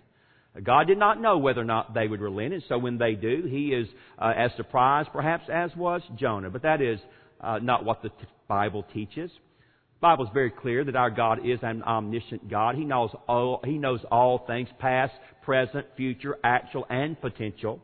God 0.62 0.86
did 0.86 1.00
not 1.00 1.20
know 1.20 1.40
whether 1.40 1.62
or 1.62 1.66
not 1.66 1.94
they 1.94 2.08
would 2.08 2.22
relent, 2.22 2.54
and 2.54 2.64
so 2.70 2.78
when 2.78 2.98
they 2.98 3.16
do, 3.16 3.44
He 3.50 3.70
is 3.70 3.88
uh, 4.20 4.34
as 4.36 4.52
surprised, 4.56 5.10
perhaps, 5.12 5.46
as 5.52 5.76
was 5.76 6.02
Jonah. 6.16 6.50
But 6.52 6.62
that 6.62 6.82
is 6.82 7.00
uh, 7.42 7.60
not 7.60 7.84
what 7.84 8.04
the 8.04 8.10
t- 8.10 8.16
Bible 8.48 8.86
teaches. 8.94 9.32
The 9.32 10.02
Bible 10.02 10.26
is 10.26 10.32
very 10.34 10.52
clear 10.52 10.84
that 10.84 10.96
our 10.96 11.10
God 11.10 11.40
is 11.46 11.60
an 11.64 11.82
omniscient 11.82 12.50
God. 12.50 12.76
He 12.76 12.86
knows 12.86 13.10
all, 13.28 13.62
He 13.66 13.80
knows 13.80 14.02
all 14.12 14.46
things, 14.46 14.70
past, 14.78 15.14
present, 15.44 15.88
future, 15.98 16.38
actual, 16.44 16.86
and 16.90 17.20
potential. 17.20 17.80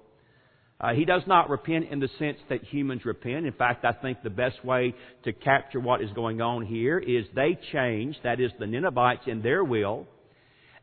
Uh, 0.81 0.93
he 0.93 1.03
does 1.03 1.23
not 1.27 1.49
repent 1.49 1.89
in 1.91 1.99
the 1.99 2.09
sense 2.19 2.37
that 2.47 2.63
humans 2.63 3.03
repent. 3.03 3.45
In 3.45 3.51
fact, 3.51 3.83
I 3.83 3.91
think 3.91 4.23
the 4.23 4.29
best 4.29 4.63
way 4.63 4.95
to 5.25 5.33
capture 5.33 5.79
what 5.79 6.01
is 6.01 6.09
going 6.13 6.39
on 6.39 6.65
here 6.65 6.97
is 6.97 7.25
they 7.35 7.59
changed, 7.73 8.19
that 8.23 8.39
is, 8.39 8.51
the 8.59 8.67
Ninevites 8.67 9.27
in 9.27 9.41
their 9.41 9.63
will, 9.63 10.07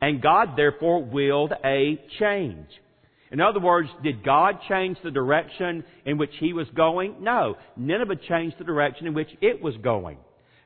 and 0.01 0.21
God 0.21 0.51
therefore 0.55 1.03
willed 1.03 1.53
a 1.65 1.99
change. 2.19 2.67
In 3.33 3.41
other 3.41 3.59
words, 3.59 3.89
did 4.03 4.23
God 4.23 4.59
change 4.69 4.99
the 5.03 5.11
direction 5.11 5.83
in 6.05 6.19
which 6.19 6.31
he 6.39 6.53
was 6.53 6.69
going? 6.77 7.17
No. 7.21 7.57
Nineveh 7.77 8.17
changed 8.29 8.59
the 8.59 8.65
direction 8.65 9.07
in 9.07 9.15
which 9.15 9.31
it 9.41 9.63
was 9.63 9.75
going. 9.83 10.19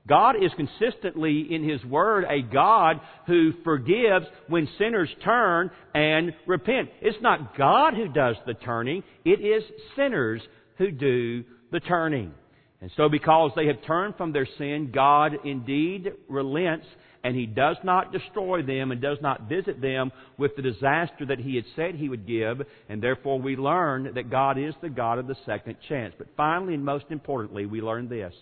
God 0.09 0.37
is 0.43 0.51
consistently 0.57 1.47
in 1.51 1.69
His 1.69 1.85
Word 1.85 2.25
a 2.29 2.43
God 2.43 3.01
who 3.27 3.53
forgives 3.65 4.27
when 4.49 4.69
sinners 4.79 5.11
turn 5.25 5.71
and 5.95 6.33
repent. 6.47 6.89
It's 7.01 7.21
not 7.23 7.57
God 7.57 7.95
who 7.95 8.09
does 8.09 8.37
the 8.47 8.55
turning, 8.55 9.03
it 9.25 9.41
is 9.41 9.63
sinners 9.97 10.43
who 10.79 10.91
do 10.91 11.45
the 11.71 11.81
turning. 11.81 12.33
And 12.81 12.91
so 12.97 13.11
because 13.11 13.53
they 13.55 13.67
have 13.67 13.85
turned 13.87 14.17
from 14.17 14.33
their 14.33 14.49
sin, 14.57 14.91
God 14.93 15.33
indeed 15.45 16.13
relents 16.29 16.87
and 17.23 17.37
he 17.37 17.47
does 17.47 17.77
not 17.85 18.13
destroy 18.13 18.63
them 18.63 18.93
and 18.93 19.01
does 19.01 19.19
not 19.21 19.49
visit 19.49 19.81
them 19.81 20.11
with 20.39 20.57
the 20.57 20.63
disaster 20.63 21.27
that 21.27 21.39
he 21.39 21.55
had 21.55 21.65
said 21.77 21.95
he 21.95 22.09
would 22.09 22.27
give, 22.27 22.63
and 22.89 23.03
therefore 23.03 23.39
we 23.39 23.57
learn 23.57 24.11
that 24.15 24.31
God 24.31 24.59
is 24.59 24.75
the 24.81 24.89
God 24.89 25.19
of 25.19 25.27
the 25.27 25.37
second 25.45 25.77
chance. 25.89 26.15
But 26.17 26.29
finally 26.37 26.75
and 26.75 26.85
most 26.85 27.07
importantly, 27.11 27.67
we 27.67 27.83
learn 27.83 28.09
this. 28.09 28.33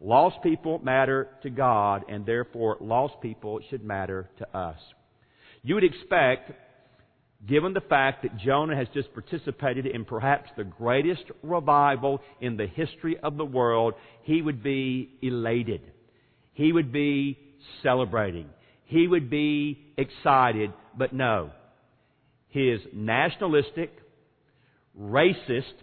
Lost 0.00 0.42
people 0.42 0.78
matter 0.78 1.28
to 1.42 1.50
God, 1.50 2.04
and 2.08 2.24
therefore 2.24 2.78
lost 2.80 3.14
people 3.20 3.60
should 3.68 3.84
matter 3.84 4.30
to 4.38 4.56
us. 4.56 4.78
You 5.62 5.74
would 5.74 5.84
expect, 5.84 6.52
given 7.46 7.74
the 7.74 7.82
fact 7.82 8.22
that 8.22 8.38
Jonah 8.38 8.76
has 8.76 8.88
just 8.94 9.12
participated 9.12 9.84
in 9.84 10.06
perhaps 10.06 10.50
the 10.56 10.64
greatest 10.64 11.24
revival 11.42 12.22
in 12.40 12.56
the 12.56 12.66
history 12.66 13.18
of 13.18 13.36
the 13.36 13.44
world, 13.44 13.92
he 14.22 14.40
would 14.40 14.62
be 14.62 15.18
elated. 15.20 15.82
He 16.54 16.72
would 16.72 16.92
be 16.92 17.38
celebrating. 17.82 18.48
He 18.86 19.06
would 19.06 19.28
be 19.28 19.92
excited, 19.98 20.72
but 20.96 21.12
no. 21.12 21.50
His 22.48 22.80
nationalistic, 22.94 23.92
racist, 24.98 25.74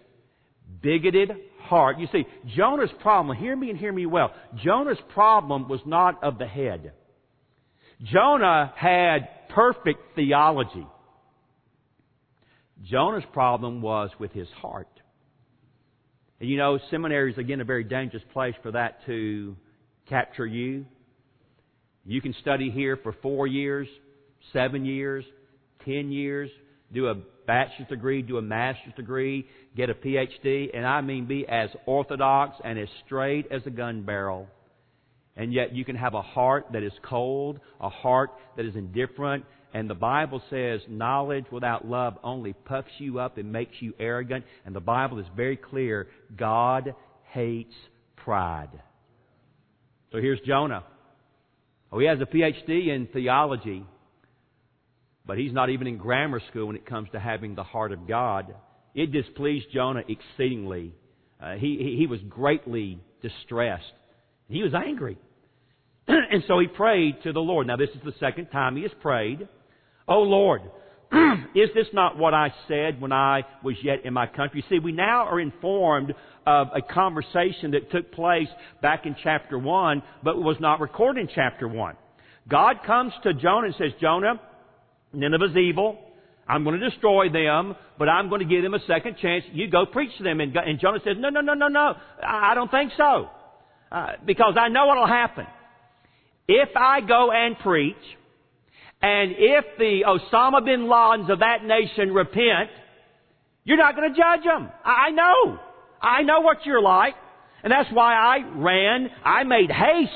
bigoted 0.81 1.31
heart. 1.61 1.99
You 1.99 2.07
see, 2.11 2.25
Jonah's 2.55 2.89
problem, 3.01 3.37
hear 3.37 3.55
me 3.55 3.69
and 3.69 3.77
hear 3.77 3.91
me 3.91 4.05
well. 4.05 4.33
Jonah's 4.63 4.97
problem 5.13 5.67
was 5.67 5.79
not 5.85 6.23
of 6.23 6.37
the 6.37 6.47
head. 6.47 6.93
Jonah 8.03 8.73
had 8.75 9.27
perfect 9.49 9.99
theology. 10.15 10.85
Jonah's 12.83 13.23
problem 13.33 13.81
was 13.81 14.09
with 14.19 14.31
his 14.31 14.47
heart. 14.61 14.87
And 16.39 16.49
you 16.49 16.57
know, 16.57 16.79
seminary 16.91 17.31
is 17.31 17.37
again 17.37 17.61
a 17.61 17.65
very 17.65 17.83
dangerous 17.83 18.23
place 18.33 18.53
for 18.61 18.71
that 18.71 19.03
to 19.07 19.55
capture 20.07 20.45
you. 20.45 20.85
You 22.05 22.21
can 22.21 22.35
study 22.41 22.69
here 22.69 22.97
for 22.97 23.13
four 23.21 23.47
years, 23.47 23.87
seven 24.53 24.85
years, 24.85 25.25
ten 25.83 26.11
years, 26.11 26.49
do 26.93 27.07
a 27.07 27.15
bachelor's 27.47 27.87
degree, 27.87 28.21
do 28.21 28.37
a 28.37 28.41
master's 28.41 28.93
degree, 28.95 29.47
get 29.75 29.89
a 29.89 29.95
PhD, 29.95 30.69
and 30.75 30.85
I 30.85 31.01
mean 31.01 31.25
be 31.25 31.47
as 31.47 31.69
orthodox 31.85 32.57
and 32.63 32.77
as 32.77 32.89
straight 33.05 33.47
as 33.51 33.61
a 33.65 33.71
gun 33.71 34.03
barrel. 34.03 34.47
And 35.35 35.53
yet 35.53 35.73
you 35.73 35.85
can 35.85 35.95
have 35.95 36.13
a 36.13 36.21
heart 36.21 36.67
that 36.73 36.83
is 36.83 36.91
cold, 37.03 37.59
a 37.79 37.89
heart 37.89 38.31
that 38.57 38.65
is 38.65 38.75
indifferent, 38.75 39.45
and 39.73 39.89
the 39.89 39.95
Bible 39.95 40.41
says 40.49 40.81
knowledge 40.89 41.45
without 41.51 41.87
love 41.87 42.17
only 42.23 42.53
puffs 42.53 42.89
you 42.99 43.19
up 43.19 43.37
and 43.37 43.51
makes 43.51 43.75
you 43.79 43.93
arrogant. 43.99 44.45
And 44.65 44.75
the 44.75 44.79
Bible 44.79 45.19
is 45.19 45.25
very 45.35 45.57
clear 45.57 46.07
God 46.35 46.95
hates 47.31 47.75
pride. 48.15 48.69
So 50.11 50.19
here's 50.19 50.39
Jonah. 50.47 50.83
Oh, 51.91 51.99
he 51.99 52.07
has 52.07 52.19
a 52.21 52.25
PhD 52.25 52.87
in 52.87 53.07
theology, 53.13 53.85
but 55.27 55.37
he's 55.37 55.53
not 55.53 55.69
even 55.69 55.85
in 55.85 55.97
grammar 55.97 56.41
school 56.49 56.67
when 56.67 56.75
it 56.75 56.85
comes 56.85 57.09
to 57.11 57.19
having 57.19 57.53
the 57.53 57.63
heart 57.63 57.91
of 57.91 58.07
God. 58.07 58.55
It 58.95 59.11
displeased 59.11 59.67
Jonah 59.73 60.03
exceedingly. 60.07 60.93
Uh, 61.39 61.55
he, 61.55 61.95
he 61.97 62.07
was 62.07 62.19
greatly 62.29 62.99
distressed. 63.21 63.83
He 64.47 64.63
was 64.63 64.73
angry. 64.73 65.17
and 66.07 66.43
so 66.47 66.57
he 66.59 66.67
prayed 66.67 67.21
to 67.23 67.33
the 67.33 67.39
Lord. 67.39 67.67
Now, 67.67 67.75
this 67.75 67.89
is 67.89 68.01
the 68.03 68.13
second 68.19 68.47
time 68.47 68.75
he 68.77 68.83
has 68.83 68.91
prayed. 69.01 69.47
Oh, 70.07 70.21
Lord, 70.21 70.61
is 71.55 71.69
this 71.75 71.87
not 71.93 72.17
what 72.17 72.33
I 72.33 72.53
said 72.67 73.01
when 73.01 73.11
I 73.11 73.43
was 73.63 73.75
yet 73.83 74.05
in 74.05 74.13
my 74.13 74.25
country? 74.25 74.63
See, 74.69 74.79
we 74.79 74.93
now 74.93 75.27
are 75.27 75.39
informed 75.39 76.13
of 76.45 76.67
a 76.73 76.81
conversation 76.81 77.71
that 77.71 77.91
took 77.91 78.11
place 78.13 78.47
back 78.81 79.05
in 79.05 79.15
chapter 79.21 79.59
1, 79.59 80.01
but 80.23 80.37
was 80.37 80.55
not 80.61 80.79
recorded 80.79 81.21
in 81.21 81.29
chapter 81.35 81.67
1. 81.67 81.95
God 82.47 82.77
comes 82.85 83.11
to 83.23 83.33
Jonah 83.33 83.67
and 83.67 83.75
says, 83.75 83.91
Jonah, 83.99 84.39
Nineveh's 85.17 85.57
evil. 85.57 85.99
I'm 86.47 86.63
going 86.63 86.79
to 86.79 86.89
destroy 86.89 87.29
them, 87.29 87.75
but 87.99 88.07
I'm 88.07 88.29
going 88.29 88.39
to 88.39 88.47
give 88.47 88.63
them 88.63 88.73
a 88.73 88.79
second 88.87 89.17
chance. 89.21 89.43
You 89.51 89.69
go 89.69 89.85
preach 89.85 90.11
to 90.17 90.23
them. 90.23 90.39
And, 90.39 90.53
Jonah 90.79 90.99
says, 91.03 91.15
no, 91.19 91.29
no, 91.29 91.41
no, 91.41 91.53
no, 91.53 91.67
no. 91.67 91.95
I 92.25 92.53
don't 92.55 92.71
think 92.71 92.93
so. 92.95 93.29
Uh, 93.91 94.11
because 94.25 94.55
I 94.57 94.69
know 94.69 94.85
what 94.85 94.97
will 94.97 95.07
happen. 95.07 95.45
If 96.47 96.69
I 96.77 97.01
go 97.01 97.31
and 97.31 97.57
preach, 97.59 97.95
and 99.01 99.31
if 99.37 99.65
the 99.77 100.03
Osama 100.07 100.63
bin 100.63 100.81
Ladens 100.87 101.29
of 101.31 101.39
that 101.39 101.65
nation 101.65 102.13
repent, 102.13 102.69
you're 103.65 103.77
not 103.77 103.95
going 103.95 104.13
to 104.13 104.17
judge 104.17 104.45
them. 104.45 104.69
I 104.85 105.11
know. 105.11 105.59
I 106.01 106.21
know 106.23 106.39
what 106.39 106.65
you're 106.65 106.81
like. 106.81 107.15
And 107.63 107.71
that's 107.71 107.89
why 107.91 108.13
I 108.13 108.37
ran, 108.55 109.09
I 109.25 109.43
made 109.43 109.69
haste 109.69 110.11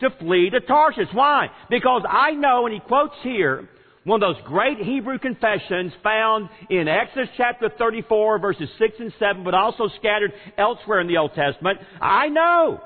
to 0.00 0.10
flee 0.18 0.50
to 0.50 0.60
Tarshish. 0.60 1.08
Why? 1.12 1.46
Because 1.70 2.02
I 2.06 2.32
know, 2.32 2.66
and 2.66 2.74
he 2.74 2.80
quotes 2.80 3.14
here, 3.22 3.68
one 4.04 4.22
of 4.22 4.34
those 4.34 4.42
great 4.46 4.78
Hebrew 4.78 5.18
confessions 5.18 5.92
found 6.02 6.48
in 6.70 6.88
Exodus 6.88 7.28
chapter 7.36 7.70
34 7.76 8.38
verses 8.38 8.68
6 8.78 8.94
and 8.98 9.12
7, 9.18 9.44
but 9.44 9.54
also 9.54 9.88
scattered 9.98 10.32
elsewhere 10.56 11.00
in 11.00 11.06
the 11.06 11.18
Old 11.18 11.34
Testament. 11.34 11.78
I 12.00 12.28
know 12.28 12.80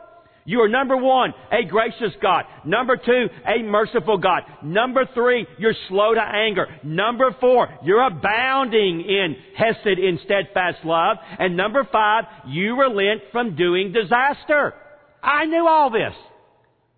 you 0.47 0.61
are 0.61 0.69
number 0.69 0.97
one, 0.97 1.33
a 1.51 1.65
gracious 1.65 2.13
God. 2.21 2.45
Number 2.67 2.97
two, 2.97 3.29
a 3.47 3.63
merciful 3.63 4.19
God. 4.19 4.43
Number 4.63 5.09
three, 5.15 5.47
you're 5.59 5.75
slow 5.89 6.15
to 6.15 6.21
anger. 6.21 6.67
Number 6.83 7.35
four, 7.41 7.69
you're 7.83 8.05
abounding 8.05 9.01
in 9.01 9.37
hesed, 9.57 9.99
in 9.99 10.19
steadfast 10.25 10.85
love. 10.85 11.17
And 11.39 11.57
number 11.57 11.89
five, 11.91 12.25
you 12.47 12.79
relent 12.79 13.23
from 13.33 13.57
doing 13.57 13.93
disaster. 13.93 14.75
I 15.23 15.47
knew 15.47 15.67
all 15.67 15.91
this. 15.91 16.13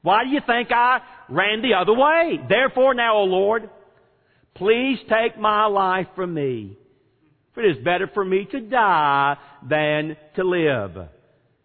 Why 0.03 0.25
do 0.25 0.31
you 0.31 0.41
think 0.45 0.73
I 0.73 1.01
ran 1.29 1.63
the 1.63 1.75
other 1.75 1.95
way? 1.95 2.41
Therefore 2.49 2.95
now, 2.95 3.19
O 3.19 3.25
Lord, 3.25 3.71
Please 4.57 4.99
take 5.09 5.39
my 5.39 5.67
life 5.67 6.07
from 6.15 6.35
me. 6.35 6.77
For 7.55 7.63
it 7.63 7.77
is 7.77 7.85
better 7.85 8.11
for 8.13 8.25
me 8.25 8.47
to 8.51 8.61
die 8.61 9.37
than 9.69 10.17
to 10.37 10.45
live. 10.45 11.09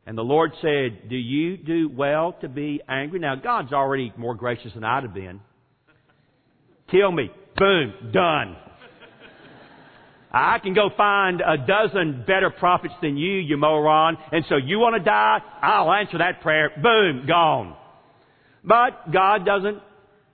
And 0.05 0.17
the 0.17 0.23
Lord 0.23 0.51
said, 0.61 1.09
Do 1.09 1.15
you 1.15 1.57
do 1.57 1.89
well 1.89 2.33
to 2.41 2.49
be 2.49 2.81
angry? 2.87 3.19
Now, 3.19 3.35
God's 3.35 3.73
already 3.73 4.11
more 4.17 4.35
gracious 4.35 4.73
than 4.73 4.83
I'd 4.83 5.03
have 5.03 5.13
been. 5.13 5.41
Kill 6.89 7.11
me. 7.11 7.29
Boom. 7.57 8.11
Done. 8.11 8.55
I 10.33 10.59
can 10.59 10.73
go 10.73 10.89
find 10.95 11.41
a 11.41 11.57
dozen 11.57 12.23
better 12.25 12.49
prophets 12.49 12.93
than 13.01 13.17
you, 13.17 13.33
you 13.33 13.57
moron. 13.57 14.17
And 14.31 14.45
so 14.47 14.55
you 14.55 14.79
want 14.79 14.95
to 14.95 15.03
die? 15.03 15.39
I'll 15.61 15.91
answer 15.91 16.19
that 16.19 16.41
prayer. 16.41 16.71
Boom. 16.81 17.25
Gone. 17.27 17.75
But 18.63 19.11
God 19.11 19.45
doesn't 19.45 19.79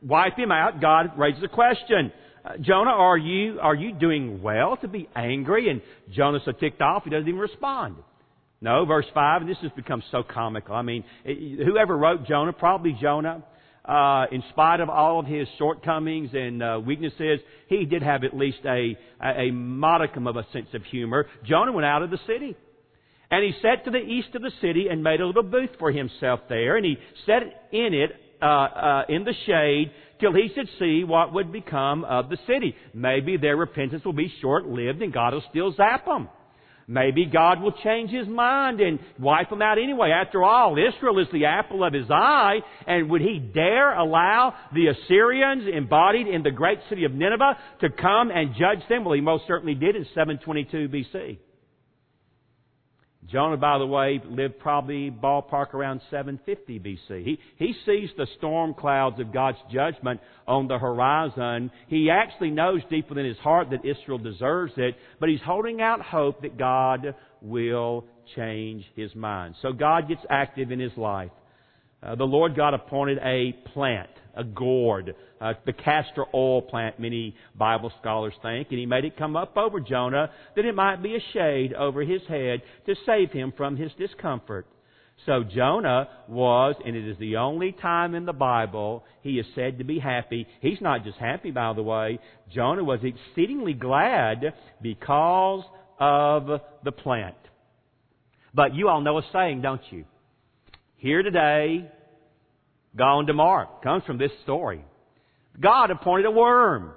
wipe 0.04 0.38
him 0.38 0.52
out. 0.52 0.80
God 0.82 1.18
raises 1.18 1.44
a 1.44 1.48
question. 1.48 2.12
Jonah, 2.62 2.92
are 2.92 3.18
you, 3.18 3.60
are 3.62 3.76
you 3.76 3.94
doing 3.94 4.42
well 4.42 4.78
to 4.78 4.88
be 4.88 5.10
angry? 5.16 5.70
And 5.70 5.82
Jonah's 6.12 6.42
so 6.46 6.52
ticked 6.52 6.82
off, 6.82 7.04
he 7.04 7.10
doesn't 7.10 7.28
even 7.28 7.40
respond. 7.40 7.96
No, 8.60 8.86
verse 8.86 9.06
5, 9.14 9.42
and 9.42 9.50
this 9.50 9.58
has 9.62 9.72
become 9.76 10.02
so 10.12 10.24
comical. 10.24 10.74
I 10.74 10.82
mean, 10.82 11.04
whoever 11.24 11.96
wrote 11.96 12.26
Jonah, 12.26 12.54
probably 12.54 12.98
Jonah, 13.00 13.44
uh, 13.86 14.26
in 14.32 14.44
spite 14.50 14.80
of 14.80 14.90
all 14.90 15.20
of 15.20 15.26
his 15.26 15.48
shortcomings 15.58 16.32
and 16.34 16.64
uh, 16.64 16.82
weaknesses, 16.84 17.40
he 17.68 17.86
did 17.86 18.02
have 18.02 18.24
at 18.24 18.36
least 18.36 18.58
a, 18.66 18.98
a 19.24 19.52
modicum 19.52 20.28
of 20.28 20.36
a 20.36 20.46
sense 20.52 20.68
of 20.74 20.84
humor. 20.84 21.28
Jonah 21.46 21.72
went 21.72 21.86
out 21.86 22.02
of 22.02 22.10
the 22.10 22.20
city. 22.28 22.56
And 23.30 23.44
he 23.44 23.54
sat 23.62 23.84
to 23.86 23.92
the 23.92 23.98
east 23.98 24.30
of 24.36 24.42
the 24.42 24.52
city 24.62 24.88
and 24.90 25.04
made 25.04 25.20
a 25.20 25.28
little 25.28 25.44
booth 25.44 25.72
for 25.80 25.92
himself 25.92 26.42
there. 26.48 26.78
And 26.78 26.86
he 26.86 26.98
sat 27.26 27.44
in 27.72 27.94
it, 27.94 28.12
uh, 28.42 28.46
uh, 28.46 29.02
in 29.10 29.26
the 29.26 29.34
shade, 29.46 29.92
till 30.20 30.34
he 30.34 30.50
should 30.54 30.70
see 30.80 31.04
what 31.04 31.34
would 31.34 31.52
become 31.52 32.04
of 32.04 32.30
the 32.30 32.38
city. 32.48 32.76
Maybe 32.94 33.38
their 33.38 33.58
repentance 33.58 34.04
will 34.06 34.14
be 34.14 34.34
short 34.42 34.66
lived 34.66 35.02
and 35.02 35.14
God 35.14 35.34
will 35.34 35.44
still 35.50 35.74
zap 35.74 36.06
them. 36.06 36.30
Maybe 36.90 37.26
God 37.26 37.62
will 37.62 37.74
change 37.84 38.12
his 38.12 38.30
mind 38.30 38.80
and 38.80 39.00
wipe 39.20 39.50
them 39.50 39.62
out 39.62 39.78
anyway. 39.78 40.12
After 40.12 40.42
all, 40.42 40.78
Israel 40.78 41.20
is 41.20 41.28
the 41.34 41.44
apple 41.44 41.84
of 41.84 41.92
his 41.92 42.10
eye, 42.10 42.60
and 42.88 43.10
would 43.10 43.20
he 43.20 43.40
dare 43.40 43.94
allow 43.94 44.54
the 44.74 44.88
Assyrians 44.88 45.64
embodied 45.68 46.28
in 46.28 46.44
the 46.44 46.52
great 46.52 46.80
city 46.88 47.04
of 47.04 47.12
Nineveh 47.12 47.58
to 47.82 47.90
come 47.90 48.32
and 48.32 48.56
judge 48.56 48.88
them? 48.88 49.04
Well, 49.04 49.16
he 49.16 49.22
most 49.22 49.44
certainly 49.48 49.76
did 49.76 49.98
in 49.98 50.06
722 50.16 50.88
BC. 50.88 51.38
Jonah, 53.32 53.58
by 53.58 53.78
the 53.78 53.86
way, 53.86 54.22
lived 54.26 54.60
probably 54.60 55.12
ballpark 55.12 55.74
around 55.74 56.02
750 56.10 56.80
BC. 56.80 57.24
He, 57.26 57.40
he 57.58 57.74
sees 57.86 58.10
the 58.18 58.28
storm 58.38 58.74
clouds 58.74 59.20
of 59.20 59.34
God's 59.34 59.58
judgment 59.72 60.22
on 60.48 60.68
the 60.68 60.78
horizon. 60.78 61.72
He 61.88 62.10
actually 62.10 62.52
knows 62.52 62.82
deep 62.90 63.10
within 63.10 63.26
his 63.26 63.38
heart 63.38 63.70
that 63.72 63.86
Israel 63.86 64.18
deserves 64.18 64.74
it, 64.78 64.96
but 65.20 65.28
he's 65.28 65.42
holding 65.46 65.82
out 65.82 66.02
hope 66.02 66.42
that 66.42 66.58
God 66.58 67.16
will 67.42 68.06
change 68.36 68.86
his 68.96 69.14
mind. 69.14 69.56
So 69.62 69.74
God 69.74 70.08
gets 70.08 70.22
active 70.30 70.72
in 70.72 70.80
his 70.80 70.96
life. 70.96 71.32
Uh, 72.02 72.16
the 72.16 72.24
Lord 72.24 72.56
God 72.56 72.74
appointed 72.74 73.18
a 73.20 73.54
plant, 73.74 74.10
a 74.38 74.44
gourd, 74.44 75.16
uh, 75.42 75.54
the 75.66 75.74
castor 75.74 76.26
oil 76.34 76.62
plant, 76.62 77.00
many 77.00 77.36
Bible 77.56 77.92
scholars 78.00 78.34
think, 78.42 78.68
and 78.70 78.80
he 78.80 78.86
made 78.86 79.04
it 79.04 79.18
come 79.18 79.36
up 79.36 79.58
over 79.58 79.80
Jonah 79.80 80.32
that 80.56 80.66
it 80.66 80.76
might 80.76 81.02
be 81.04 81.16
a 81.16 81.34
shade 81.34 81.74
over 81.74 82.02
his 82.02 82.22
head 82.30 82.62
to 82.86 82.96
save 83.06 83.32
him 83.32 83.54
from 83.58 83.76
his 83.76 83.92
discomfort. 83.98 84.68
So 85.26 85.44
Jonah 85.44 86.08
was, 86.28 86.76
and 86.86 86.96
it 86.96 87.10
is 87.10 87.18
the 87.18 87.38
only 87.38 87.72
time 87.72 88.14
in 88.14 88.26
the 88.26 88.34
Bible 88.34 89.04
he 89.24 89.40
is 89.40 89.46
said 89.56 89.80
to 89.80 89.84
be 89.84 90.00
happy. 90.00 90.48
He's 90.62 90.80
not 90.80 91.04
just 91.04 91.18
happy, 91.18 91.52
by 91.52 91.74
the 91.74 91.82
way. 91.82 92.20
Jonah 92.54 92.84
was 92.84 93.00
exceedingly 93.04 93.74
glad 93.74 94.54
because 94.82 95.64
of 96.00 96.62
the 96.84 96.92
plant. 96.92 97.36
But 98.54 98.76
you 98.76 98.90
all 98.90 99.02
know 99.02 99.18
a 99.18 99.24
saying, 99.34 99.62
don't 99.62 99.82
you? 99.90 100.06
Here 100.98 101.24
today, 101.24 101.92
gone 102.98 103.26
tomorrow. 103.28 103.70
Comes 103.84 104.04
from 104.06 104.18
this 104.18 104.32
story. 104.44 104.84
God 105.60 105.92
appointed 105.92 106.26
a 106.26 106.32
worm. 106.32 106.92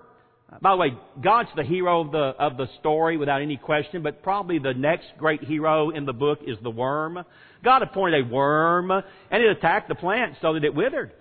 By 0.61 0.73
the 0.73 0.77
way, 0.77 0.89
God's 1.23 1.51
the 1.55 1.63
hero 1.63 2.01
of 2.01 2.11
the, 2.11 2.19
of 2.19 2.57
the 2.57 2.67
story 2.81 3.17
without 3.17 3.41
any 3.41 3.57
question, 3.57 4.03
but 4.03 4.23
probably 4.23 4.59
the 4.59 4.75
next 4.75 5.07
great 5.17 5.45
hero 5.45 5.91
in 5.91 6.07
the 6.07 6.13
book 6.13 6.41
is 6.45 6.57
the 6.63 6.71
worm. 6.71 7.25
God 7.63 7.83
appointed 7.83 8.27
a 8.27 8.29
worm, 8.29 8.91
and 8.91 9.05
it 9.43 9.49
attacked 9.49 9.89
the 9.89 9.95
plant 9.95 10.35
so 10.43 10.55
that 10.55 10.65
it 10.65 10.75
withered. 10.75 11.13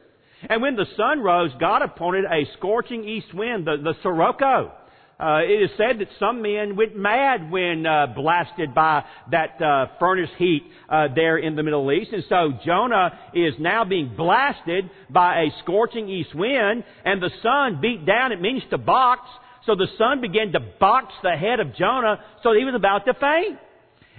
And 0.49 0.61
when 0.61 0.75
the 0.75 0.87
sun 0.97 1.19
rose, 1.19 1.51
God 1.59 1.83
appointed 1.83 2.25
a 2.25 2.47
scorching 2.57 3.03
east 3.03 3.33
wind, 3.33 3.67
the, 3.67 3.77
the 3.83 3.93
sirocco. 4.01 4.71
Uh, 5.19 5.39
it 5.43 5.61
is 5.63 5.69
said 5.75 5.99
that 5.99 6.07
some 6.17 6.41
men 6.41 6.77
went 6.77 6.95
mad 6.95 7.51
when 7.51 7.85
uh, 7.85 8.07
blasted 8.15 8.73
by 8.73 9.03
that 9.31 9.61
uh, 9.61 9.87
furnace 9.99 10.29
heat 10.37 10.63
uh, 10.87 11.07
there 11.13 11.37
in 11.37 11.57
the 11.57 11.63
Middle 11.63 11.91
East. 11.91 12.11
And 12.13 12.23
so 12.29 12.53
Jonah 12.65 13.19
is 13.33 13.53
now 13.59 13.83
being 13.83 14.15
blasted 14.15 14.89
by 15.09 15.41
a 15.41 15.47
scorching 15.61 16.07
east 16.07 16.33
wind, 16.33 16.85
and 17.03 17.21
the 17.21 17.31
sun 17.43 17.81
beat 17.81 18.05
down. 18.05 18.31
It 18.31 18.39
means 18.39 18.63
to 18.69 18.77
box. 18.77 19.27
So 19.65 19.75
the 19.75 19.87
sun 19.97 20.21
began 20.21 20.53
to 20.53 20.61
box 20.79 21.13
the 21.21 21.31
head 21.31 21.59
of 21.59 21.75
Jonah 21.75 22.23
so 22.41 22.53
he 22.53 22.63
was 22.63 22.73
about 22.75 23.05
to 23.05 23.13
faint. 23.13 23.59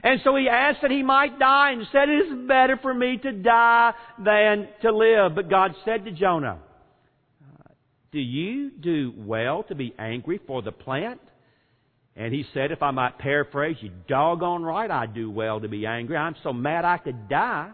And 0.02 0.20
so 0.22 0.36
he 0.36 0.48
asked 0.48 0.78
that 0.82 0.90
he 0.90 1.02
might 1.02 1.38
die 1.38 1.72
and 1.72 1.86
said, 1.92 2.08
It 2.08 2.26
is 2.26 2.48
better 2.48 2.78
for 2.80 2.92
me 2.92 3.18
to 3.18 3.32
die 3.32 3.92
than 4.22 4.68
to 4.82 4.94
live. 4.94 5.34
But 5.34 5.50
God 5.50 5.74
said 5.84 6.04
to 6.04 6.12
Jonah, 6.12 6.58
do 8.12 8.18
you 8.18 8.70
do 8.70 9.12
well 9.16 9.62
to 9.64 9.74
be 9.74 9.94
angry 9.98 10.40
for 10.46 10.62
the 10.62 10.72
plant? 10.72 11.20
And 12.16 12.34
he 12.34 12.44
said, 12.52 12.72
if 12.72 12.82
I 12.82 12.90
might 12.90 13.18
paraphrase, 13.18 13.76
you 13.80 13.90
doggone 14.08 14.62
right 14.62 14.90
I 14.90 15.06
do 15.06 15.30
well 15.30 15.60
to 15.60 15.68
be 15.68 15.86
angry. 15.86 16.16
I'm 16.16 16.34
so 16.42 16.52
mad 16.52 16.84
I 16.84 16.98
could 16.98 17.28
die. 17.28 17.70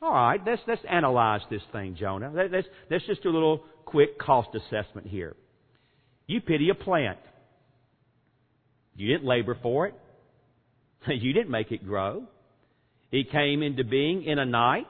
All 0.00 0.12
right, 0.12 0.40
let's, 0.44 0.62
let's 0.66 0.82
analyze 0.88 1.42
this 1.50 1.62
thing, 1.72 1.96
Jonah. 1.98 2.30
Let's, 2.34 2.66
let's 2.90 3.06
just 3.06 3.22
do 3.22 3.30
a 3.30 3.32
little 3.32 3.64
quick 3.84 4.18
cost 4.18 4.48
assessment 4.54 5.06
here. 5.06 5.36
You 6.26 6.40
pity 6.40 6.70
a 6.70 6.74
plant. 6.74 7.18
You 8.94 9.08
didn't 9.08 9.26
labor 9.26 9.58
for 9.62 9.86
it. 9.86 9.94
You 11.08 11.32
didn't 11.32 11.50
make 11.50 11.70
it 11.70 11.86
grow. 11.86 12.24
It 13.12 13.30
came 13.30 13.62
into 13.62 13.84
being 13.84 14.24
in 14.24 14.40
a 14.40 14.44
night, 14.44 14.88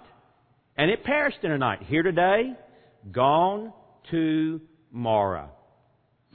and 0.76 0.90
it 0.90 1.04
perished 1.04 1.40
in 1.42 1.50
a 1.50 1.58
night. 1.58 1.80
Here 1.82 2.02
today, 2.02 2.54
gone 3.12 3.72
tomorrow. 4.10 5.50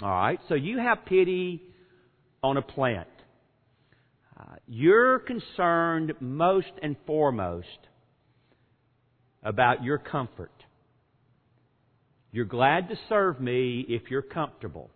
All 0.02 0.10
right? 0.10 0.40
So 0.50 0.56
you 0.56 0.80
have 0.80 1.06
pity 1.06 1.62
on 2.44 2.58
a 2.58 2.62
plant. 2.62 3.08
Uh, 4.40 4.56
you're 4.68 5.20
concerned 5.20 6.14
most 6.20 6.72
and 6.82 6.96
foremost 7.06 7.68
about 9.44 9.84
your 9.84 9.98
comfort. 9.98 10.52
You're 12.32 12.46
glad 12.46 12.90
to 12.90 12.96
serve 13.10 13.40
me 13.40 13.86
if 13.88 14.04
you're 14.10 14.22
comfortable. 14.22 14.90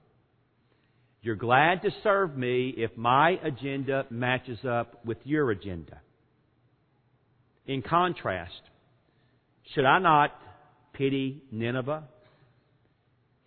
You're 1.22 1.36
glad 1.36 1.82
to 1.82 1.90
serve 2.04 2.38
me 2.38 2.74
if 2.78 2.96
my 2.96 3.40
agenda 3.44 4.06
matches 4.10 4.60
up 4.64 5.04
with 5.06 5.18
your 5.24 5.52
agenda. 5.52 6.00
In 7.66 7.82
contrast, 7.82 8.62
should 9.74 9.86
I 9.86 10.00
not 10.00 10.32
pity 10.94 11.42
Nineveh? 11.52 12.04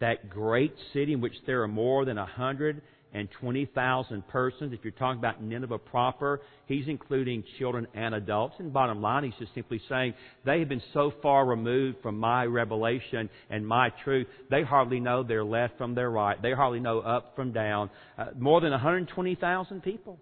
That 0.00 0.30
great 0.30 0.74
city 0.92 1.12
in 1.12 1.20
which 1.20 1.34
there 1.46 1.62
are 1.62 1.68
more 1.68 2.04
than 2.04 2.16
120,000 2.16 4.28
persons. 4.28 4.72
If 4.72 4.80
you're 4.82 4.92
talking 4.92 5.18
about 5.18 5.42
Nineveh 5.42 5.78
proper, 5.78 6.40
he's 6.66 6.87
including 6.87 7.42
children 7.58 7.87
and 7.94 8.14
adults. 8.14 8.54
And 8.58 8.72
bottom 8.72 9.02
line, 9.02 9.24
he's 9.24 9.34
just 9.38 9.54
simply 9.54 9.80
saying 9.88 10.14
they 10.44 10.61
have 10.61 10.68
been 10.68 10.82
so 10.92 11.12
far 11.22 11.46
removed 11.46 11.98
from 12.02 12.18
my 12.18 12.44
revelation 12.44 13.28
and 13.50 13.66
my 13.66 13.90
truth, 14.04 14.26
they 14.50 14.62
hardly 14.62 15.00
know 15.00 15.22
their 15.22 15.44
left 15.44 15.78
from 15.78 15.94
their 15.94 16.11
right. 16.11 16.40
They 16.40 16.52
hardly 16.52 16.80
know 16.80 17.00
up 17.00 17.34
from 17.34 17.52
down. 17.52 17.90
Uh, 18.16 18.26
more 18.38 18.61
than 18.61 18.70
120,000 18.70 19.82
people 19.82 20.18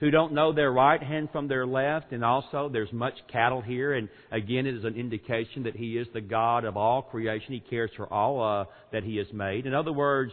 who 0.00 0.10
don't 0.10 0.32
know 0.32 0.52
their 0.52 0.72
right 0.72 1.02
hand 1.02 1.28
from 1.32 1.48
their 1.48 1.66
left, 1.66 2.12
and 2.12 2.24
also 2.24 2.68
there's 2.68 2.92
much 2.92 3.14
cattle 3.30 3.60
here, 3.60 3.94
and 3.94 4.08
again 4.32 4.66
it 4.66 4.74
is 4.74 4.84
an 4.84 4.96
indication 4.96 5.62
that 5.64 5.76
He 5.76 5.96
is 5.96 6.06
the 6.12 6.20
God 6.20 6.64
of 6.64 6.76
all 6.76 7.02
creation. 7.02 7.52
He 7.52 7.60
cares 7.60 7.90
for 7.96 8.12
all 8.12 8.42
uh, 8.42 8.64
that 8.92 9.04
He 9.04 9.16
has 9.16 9.26
made. 9.32 9.66
In 9.66 9.74
other 9.74 9.92
words, 9.92 10.32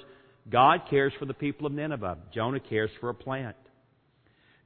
God 0.50 0.82
cares 0.90 1.14
for 1.20 1.26
the 1.26 1.34
people 1.34 1.68
of 1.68 1.74
Nineveh. 1.74 2.18
Jonah 2.34 2.60
cares 2.60 2.90
for 3.00 3.10
a 3.10 3.14
plant. 3.14 3.56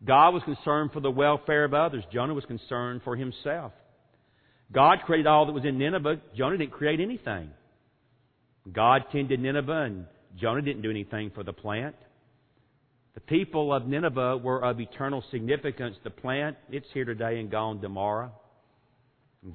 God 0.04 0.34
was 0.34 0.43
concerned 0.43 0.91
for 0.93 1.00
the 1.00 1.12
welfare 1.12 1.64
of 1.64 1.74
others. 1.74 2.04
Jonah 2.12 2.34
was 2.34 2.46
concerned 2.46 3.02
for 3.04 3.16
himself. 3.16 3.72
God 4.72 5.00
created 5.06 5.28
all 5.28 5.46
that 5.46 5.52
was 5.54 5.66
in 5.66 5.78
Nineveh. 5.78 6.22
Jonah 6.36 6.58
didn't 6.58 6.74
create 6.74 7.00
anything. 7.00 7.50
God 8.72 9.04
tended 9.12 9.39
Nineveh, 9.39 9.84
and 9.84 10.06
Jonah 10.39 10.62
didn't 10.62 10.82
do 10.82 10.89
anything 10.89 11.32
for 11.34 11.43
the 11.43 11.54
plant. 11.54 11.96
The 13.16 13.22
people 13.22 13.74
of 13.74 13.88
Nineveh 13.88 14.38
were 14.38 14.63
of 14.63 14.80
eternal 14.80 15.24
significance. 15.32 15.95
The 16.03 16.09
plant, 16.09 16.57
it's 16.70 16.88
here 16.93 17.05
today 17.05 17.39
and 17.39 17.49
gone 17.49 17.82
tomorrow. 17.82 18.32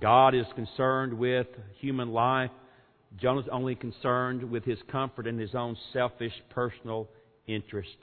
God 0.00 0.34
is 0.34 0.46
concerned 0.56 1.14
with 1.14 1.46
human 1.80 2.10
life 2.10 2.50
Jonah's 3.18 3.46
only 3.50 3.74
concerned 3.74 4.50
with 4.50 4.64
his 4.64 4.78
comfort 4.90 5.26
and 5.26 5.40
his 5.40 5.54
own 5.54 5.76
selfish 5.92 6.32
personal 6.50 7.08
interest. 7.46 7.96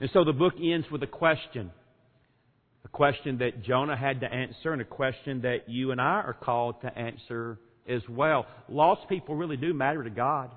And 0.00 0.10
so 0.12 0.24
the 0.24 0.32
book 0.32 0.54
ends 0.62 0.86
with 0.90 1.02
a 1.02 1.08
question. 1.08 1.70
A 2.84 2.88
question 2.88 3.38
that 3.38 3.62
Jonah 3.62 3.96
had 3.96 4.20
to 4.20 4.32
answer 4.32 4.72
and 4.72 4.82
a 4.82 4.84
question 4.84 5.42
that 5.42 5.68
you 5.68 5.92
and 5.92 6.00
I 6.00 6.22
are 6.22 6.36
called 6.40 6.80
to 6.82 6.98
answer 6.98 7.58
as 7.88 8.02
well. 8.08 8.46
Lost 8.68 9.08
people 9.08 9.36
really 9.36 9.56
do 9.56 9.72
matter 9.72 10.02
to 10.02 10.10
God. 10.10 10.50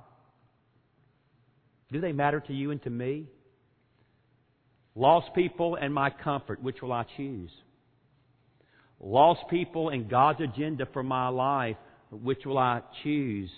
Do 1.92 2.00
they 2.00 2.14
matter 2.14 2.40
to 2.40 2.54
you 2.54 2.72
and 2.72 2.82
to 2.84 2.90
me? 2.90 3.28
Lost 4.96 5.34
people 5.34 5.76
and 5.76 5.94
my 5.94 6.10
comfort, 6.10 6.62
which 6.62 6.82
will 6.82 6.92
I 6.92 7.06
choose? 7.18 7.52
Lost 9.00 9.42
people 9.50 9.90
and 9.90 10.10
God's 10.10 10.42
agenda 10.42 10.86
for 10.94 11.02
my 11.02 11.30
life, 11.30 11.78
which 12.12 12.46
will 12.46 12.58
I 12.58 12.82
choose? 13.04 13.50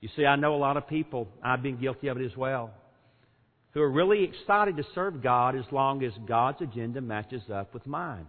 You 0.00 0.08
see, 0.16 0.24
I 0.24 0.36
know 0.36 0.54
a 0.54 0.56
lot 0.56 0.76
of 0.76 0.88
people, 0.88 1.28
I've 1.42 1.62
been 1.62 1.80
guilty 1.80 2.08
of 2.08 2.16
it 2.18 2.24
as 2.24 2.36
well, 2.36 2.72
who 3.72 3.80
are 3.80 3.90
really 3.90 4.24
excited 4.24 4.76
to 4.76 4.84
serve 4.94 5.22
God 5.22 5.56
as 5.56 5.64
long 5.70 6.02
as 6.02 6.12
God's 6.26 6.60
agenda 6.60 7.00
matches 7.00 7.42
up 7.52 7.72
with 7.72 7.86
mine. 7.86 8.26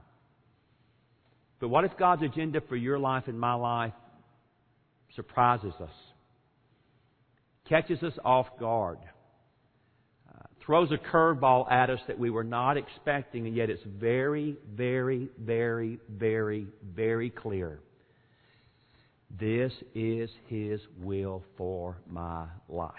But 1.59 1.69
what 1.69 1.85
if 1.85 1.97
God's 1.97 2.23
agenda 2.23 2.61
for 2.67 2.75
your 2.75 2.99
life 2.99 3.23
and 3.27 3.39
my 3.39 3.53
life 3.53 3.93
surprises 5.15 5.73
us, 5.81 5.89
catches 7.67 8.03
us 8.03 8.13
off 8.23 8.47
guard, 8.59 8.99
throws 10.65 10.91
a 10.91 10.97
curveball 10.97 11.69
at 11.71 11.89
us 11.89 11.99
that 12.07 12.17
we 12.17 12.29
were 12.29 12.43
not 12.43 12.77
expecting, 12.77 13.47
and 13.47 13.55
yet 13.55 13.69
it's 13.69 13.83
very, 13.85 14.55
very, 14.73 15.29
very, 15.39 15.99
very, 16.09 16.67
very 16.95 17.29
clear. 17.29 17.79
This 19.39 19.73
is 19.93 20.29
His 20.47 20.79
will 21.01 21.43
for 21.57 21.97
my 22.09 22.45
life. 22.69 22.91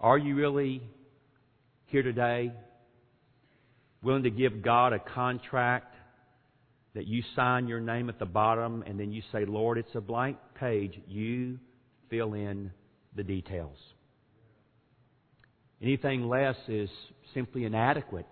Are 0.00 0.16
you 0.16 0.36
really 0.36 0.80
here 1.86 2.02
today 2.02 2.52
willing 4.02 4.22
to 4.22 4.30
give 4.30 4.62
God 4.62 4.92
a 4.92 5.00
contract 5.00 5.94
that 6.94 7.06
you 7.06 7.22
sign 7.34 7.66
your 7.66 7.80
name 7.80 8.08
at 8.08 8.18
the 8.18 8.26
bottom 8.26 8.84
and 8.86 8.98
then 8.98 9.12
you 9.12 9.22
say, 9.32 9.44
Lord, 9.44 9.76
it's 9.78 9.94
a 9.94 10.00
blank 10.00 10.36
page. 10.54 11.00
You 11.08 11.58
fill 12.08 12.34
in 12.34 12.70
the 13.16 13.24
details. 13.24 13.76
Anything 15.82 16.28
less 16.28 16.56
is 16.66 16.90
simply 17.34 17.64
inadequate 17.64 18.26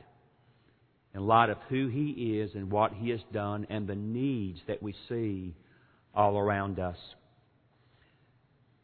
in 1.14 1.26
light 1.26 1.51
of 1.51 1.59
who 1.68 1.88
He 1.88 2.38
is 2.40 2.51
and 2.55 2.70
what 2.70 2.92
He 2.92 3.11
has 3.11 3.20
done 3.32 3.66
and 3.70 3.86
the 3.86 3.94
needs 3.94 4.61
that 4.66 4.82
we 4.82 4.94
see 5.09 5.55
all 6.14 6.36
around 6.38 6.78
us. 6.78 6.97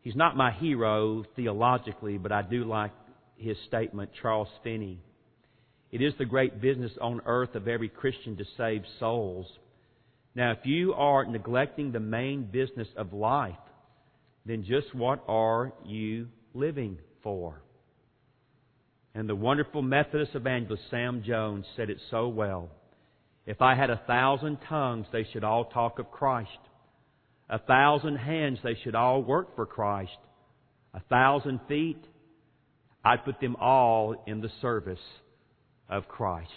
He's 0.03 0.17
not 0.17 0.37
my 0.37 0.51
hero 0.51 1.25
theologically, 1.37 2.19
but 2.19 2.33
I 2.33 2.43
do 2.43 2.65
like 2.65 2.91
his 3.37 3.57
statement, 3.67 4.11
Charles 4.21 4.49
Finney. 4.63 4.99
It 5.91 6.03
is 6.03 6.13
the 6.19 6.25
great 6.25 6.61
business 6.61 6.93
on 7.01 7.21
earth 7.27 7.55
of 7.55 7.69
every 7.69 7.89
Christian 7.89 8.37
to 8.37 8.45
save 8.57 8.83
souls. 8.99 9.47
Now, 10.35 10.53
if 10.53 10.65
you 10.65 10.95
are 10.95 11.25
neglecting 11.25 11.93
the 11.93 12.01
main 12.01 12.45
business 12.45 12.89
of 12.97 13.13
life, 13.13 13.55
then 14.47 14.65
just 14.65 14.95
what 14.95 15.23
are 15.29 15.73
you 15.85 16.29
living 16.55 16.99
for? 17.23 17.61
And 19.15 19.29
the 19.29 19.35
wonderful 19.35 19.83
Methodist 19.83 20.35
evangelist 20.35 20.85
Sam 20.91 21.23
Jones 21.27 21.67
said 21.77 21.91
it 21.91 21.99
so 22.11 22.29
well. 22.29 22.71
If 23.47 23.61
I 23.61 23.75
had 23.75 23.91
a 23.91 24.01
thousand 24.07 24.59
tongues, 24.69 25.07
they 25.13 25.27
should 25.33 25.45
all 25.45 25.67
talk 25.67 25.99
of 25.99 26.11
Christ. 26.11 26.51
A 27.51 27.59
thousand 27.59 28.17
hands, 28.17 28.59
they 28.65 28.77
should 28.83 28.95
all 28.95 29.23
work 29.23 29.55
for 29.55 29.67
Christ. 29.67 30.17
A 30.95 31.01
thousand 31.11 31.61
feet, 31.69 32.03
I'd 33.05 33.25
put 33.25 33.41
them 33.41 33.57
all 33.57 34.23
in 34.27 34.41
the 34.41 34.51
service 34.61 34.99
of 35.89 36.09
Christ. 36.09 36.51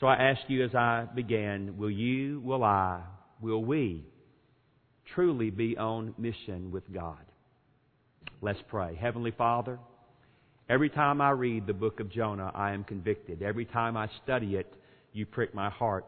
So 0.00 0.06
I 0.06 0.14
ask 0.14 0.40
you 0.48 0.64
as 0.64 0.74
I 0.74 1.06
began, 1.14 1.76
will 1.76 1.90
you, 1.90 2.40
will 2.40 2.64
I, 2.64 3.02
will 3.40 3.64
we 3.64 4.04
truly 5.14 5.50
be 5.50 5.76
on 5.76 6.14
mission 6.16 6.70
with 6.70 6.90
God? 6.92 7.24
Let's 8.40 8.60
pray. 8.68 8.96
Heavenly 9.00 9.32
Father, 9.32 9.78
every 10.68 10.90
time 10.90 11.20
I 11.20 11.30
read 11.30 11.66
the 11.66 11.72
book 11.72 12.00
of 12.00 12.10
Jonah, 12.10 12.50
I 12.54 12.72
am 12.72 12.84
convicted. 12.84 13.42
Every 13.42 13.64
time 13.64 13.96
I 13.96 14.08
study 14.22 14.56
it, 14.56 14.72
you 15.12 15.26
prick 15.26 15.54
my 15.54 15.70
heart. 15.70 16.06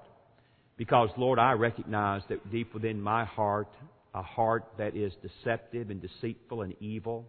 Because, 0.76 1.09
Lord, 1.16 1.38
I 1.38 1.52
recognize 1.52 2.22
that 2.28 2.50
deep 2.50 2.74
within 2.74 3.00
my 3.00 3.24
heart, 3.24 3.68
a 4.14 4.22
heart 4.22 4.64
that 4.78 4.96
is 4.96 5.12
deceptive 5.22 5.90
and 5.90 6.02
deceitful 6.02 6.62
and 6.62 6.74
evil, 6.80 7.26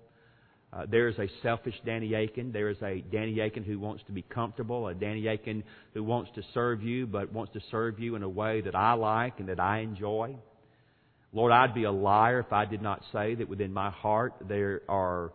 uh, 0.74 0.86
there 0.90 1.08
is 1.08 1.18
a 1.18 1.28
selfish 1.42 1.76
Danny 1.86 2.14
Akin. 2.14 2.52
There 2.52 2.70
is 2.70 2.78
a 2.82 3.02
Danny 3.10 3.40
Akin 3.40 3.64
who 3.64 3.80
wants 3.80 4.04
to 4.08 4.12
be 4.12 4.22
comfortable, 4.22 4.88
a 4.88 4.94
Danny 4.94 5.26
Akin 5.28 5.64
who 5.94 6.04
wants 6.04 6.30
to 6.36 6.42
serve 6.54 6.84
you, 6.84 7.08
but 7.08 7.32
wants 7.32 7.54
to 7.54 7.62
serve 7.72 8.00
you 8.00 8.16
in 8.16 8.24
a 8.24 8.30
way 8.30 8.62
that 8.62 8.76
I 8.76 8.94
like 8.94 9.40
and 9.40 9.48
that 9.48 9.62
I 9.62 9.80
enjoy. 9.80 10.36
Lord, 11.32 11.54
I'd 11.54 11.74
be 11.74 11.86
a 11.86 11.92
liar 11.92 12.40
if 12.40 12.52
I 12.52 12.66
did 12.66 12.82
not 12.82 13.02
say 13.14 13.36
that 13.36 13.48
within 13.48 13.72
my 13.72 13.90
heart 13.90 14.34
there 14.48 14.82
are 14.90 15.32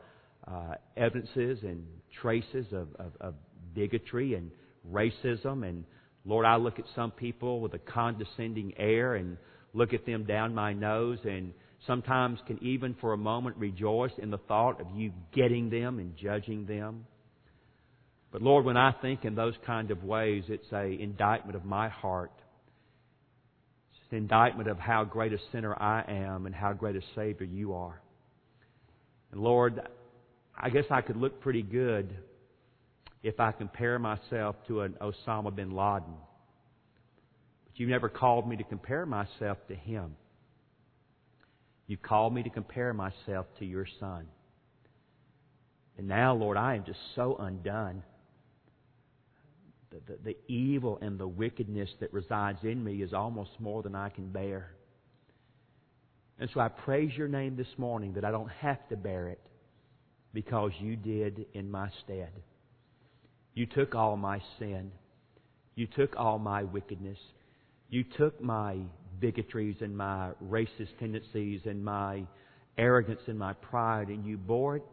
uh, 0.47 0.75
evidences 0.97 1.59
and 1.63 1.85
traces 2.21 2.67
of, 2.73 2.89
of, 2.99 3.13
of 3.21 3.35
bigotry 3.75 4.35
and 4.35 4.51
racism. 4.91 5.67
And 5.69 5.85
Lord, 6.25 6.47
I 6.47 6.57
look 6.57 6.79
at 6.79 6.85
some 6.95 7.11
people 7.11 7.61
with 7.61 7.75
a 7.75 7.79
condescending 7.79 8.75
air 8.77 9.15
and 9.15 9.37
look 9.73 9.93
at 9.95 10.05
them 10.07 10.25
down 10.25 10.55
my 10.55 10.73
nose 10.73 11.19
and 11.25 11.53
sometimes 11.87 12.39
can 12.47 12.63
even 12.63 12.95
for 13.01 13.13
a 13.13 13.17
moment 13.17 13.57
rejoice 13.57 14.13
in 14.19 14.31
the 14.31 14.39
thought 14.39 14.81
of 14.81 14.87
you 14.95 15.13
getting 15.35 15.71
them 15.71 15.99
and 15.99 16.17
judging 16.17 16.67
them. 16.67 17.07
But 18.31 18.43
Lord, 18.43 18.65
when 18.65 18.77
I 18.77 18.93
think 19.03 19.25
in 19.25 19.35
those 19.35 19.55
kind 19.67 19.91
of 19.91 20.05
ways, 20.05 20.45
it's 20.49 20.71
a 20.73 20.85
indictment 20.85 21.57
of 21.57 21.65
my 21.65 21.89
heart. 21.89 22.33
It's 23.93 24.13
an 24.13 24.19
indictment 24.19 24.69
of 24.69 24.79
how 24.79 25.05
great 25.05 25.33
a 25.33 25.39
sinner 25.53 25.75
I 25.75 26.05
am 26.09 26.47
and 26.47 26.55
how 26.55 26.73
great 26.73 26.97
a 26.97 27.03
Savior 27.15 27.47
you 27.47 27.75
are. 27.75 28.01
And 29.33 29.41
Lord, 29.41 29.81
I 30.57 30.71
guess 30.71 30.85
I 30.91 31.01
could 31.01 31.17
look 31.17 31.41
pretty 31.41 31.63
good 31.63 32.15
if 33.23 33.41
I 33.41 33.53
compare 33.53 33.99
myself 33.99 34.57
to 34.69 34.83
an 34.83 34.97
Osama 35.01 35.55
bin 35.55 35.71
Laden. 35.71 36.15
But 37.65 37.81
you've 37.81 37.91
never 37.91 38.09
called 38.09 38.49
me 38.49 38.57
to 38.57 38.65
compare 38.65 39.07
myself 39.07 39.59
to 39.69 39.75
him. 39.75 40.17
You 41.87 41.97
called 41.97 42.35
me 42.35 42.43
to 42.43 42.51
compare 42.51 42.93
myself 42.95 43.47
to 43.59 43.65
your 43.65 43.87
Son. 44.01 44.27
And 45.99 46.09
now, 46.09 46.35
Lord, 46.35 46.57
I 46.57 46.77
am 46.77 46.85
just 46.85 46.99
so 47.15 47.37
undone. 47.39 48.03
The, 49.91 50.01
the, 50.07 50.19
the, 50.25 50.37
evil 50.49 50.99
and 51.03 51.19
the 51.19 51.29
wickedness 51.29 51.91
that 52.01 52.13
resides 52.15 52.61
in 52.63 52.83
me 52.83 53.03
is 53.03 53.13
almost 53.13 53.51
more 53.59 53.83
than 53.83 53.95
I 53.95 54.09
can 54.09 54.31
bear. 54.31 54.71
And 56.39 56.49
so 56.55 56.61
I 56.61 56.69
praise 56.69 57.13
your 57.15 57.29
name 57.29 57.57
this 57.57 57.69
morning 57.77 58.15
that 58.15 58.25
I 58.25 58.31
don't 58.31 58.49
have 58.49 58.89
to 58.89 58.97
bear 58.97 59.29
it 59.29 59.41
because 60.33 60.73
you 60.81 60.97
did 60.97 61.47
in 61.55 61.71
my 61.71 61.89
stead. 62.05 62.33
You 63.55 63.67
took 63.67 63.95
all 63.95 64.17
my 64.17 64.41
sin. 64.59 64.93
You 65.75 65.87
took 65.87 66.17
all 66.17 66.39
my 66.39 66.65
wickedness. 66.65 67.19
You 67.91 68.05
took 68.17 68.41
my 68.43 68.79
bigotries 69.21 69.77
and 69.81 69.97
my 69.97 70.31
racist 70.43 70.99
tendencies 70.99 71.61
and 71.67 71.85
my 71.85 72.25
arrogance 72.79 73.21
and 73.27 73.39
my 73.39 73.53
pride, 73.53 74.09
and 74.09 74.25
you 74.25 74.37
bore 74.39 74.77
it 74.77 74.85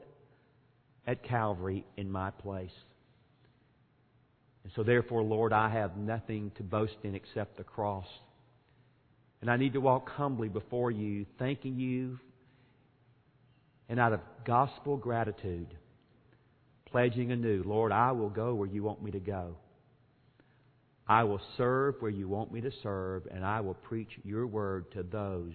at 1.08 1.24
Calvary 1.24 1.86
in 1.98 2.12
my 2.12 2.30
place. 2.32 2.72
And 4.64 4.74
so, 4.76 4.84
therefore, 4.84 5.24
Lord, 5.24 5.54
I 5.54 5.70
have 5.70 5.98
nothing 5.98 6.52
to 6.58 6.64
boast 6.64 6.98
in 7.04 7.16
except 7.16 7.58
the 7.58 7.64
cross. 7.64 8.06
And 9.42 9.50
I 9.50 9.56
need 9.56 9.74
to 9.74 9.82
walk 9.82 10.10
humbly 10.10 10.50
before 10.50 10.92
you, 10.92 11.26
thanking 11.40 11.80
you, 11.80 12.20
and 13.90 14.00
out 14.00 14.14
of 14.14 14.22
gospel 14.46 14.96
gratitude, 14.96 15.76
pledging 16.86 17.32
anew, 17.32 17.64
Lord, 17.66 17.92
I 17.92 18.12
will 18.12 18.30
go 18.30 18.54
where 18.54 18.70
you 18.70 18.84
want 18.84 19.04
me 19.04 19.12
to 19.12 19.20
go. 19.20 19.56
I 21.08 21.24
will 21.24 21.42
serve 21.58 21.96
where 22.00 22.12
you 22.12 22.28
want 22.28 22.54
me 22.54 22.62
to 22.62 22.72
serve, 22.84 23.24
and 23.32 23.44
I 23.44 23.62
will 23.62 23.74
preach 23.74 24.12
your 24.24 24.46
word 24.46 24.92
to 24.92 25.02
those 25.02 25.54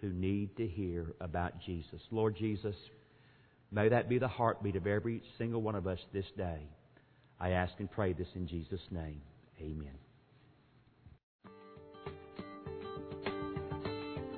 who 0.00 0.08
need 0.08 0.56
to 0.56 0.66
hear 0.66 1.14
about 1.20 1.60
Jesus. 1.60 2.00
Lord 2.10 2.36
Jesus, 2.36 2.76
may 3.70 3.90
that 3.90 4.08
be 4.08 4.18
the 4.18 4.28
heartbeat 4.28 4.76
of 4.76 4.86
every 4.86 5.22
single 5.36 5.60
one 5.60 5.74
of 5.74 5.86
us 5.86 6.00
this 6.14 6.24
day. 6.38 6.66
I 7.38 7.50
ask 7.50 7.74
and 7.78 7.90
pray 7.90 8.14
this 8.14 8.28
in 8.34 8.48
Jesus' 8.48 8.80
name. 8.90 9.20
Amen. 9.60 10.07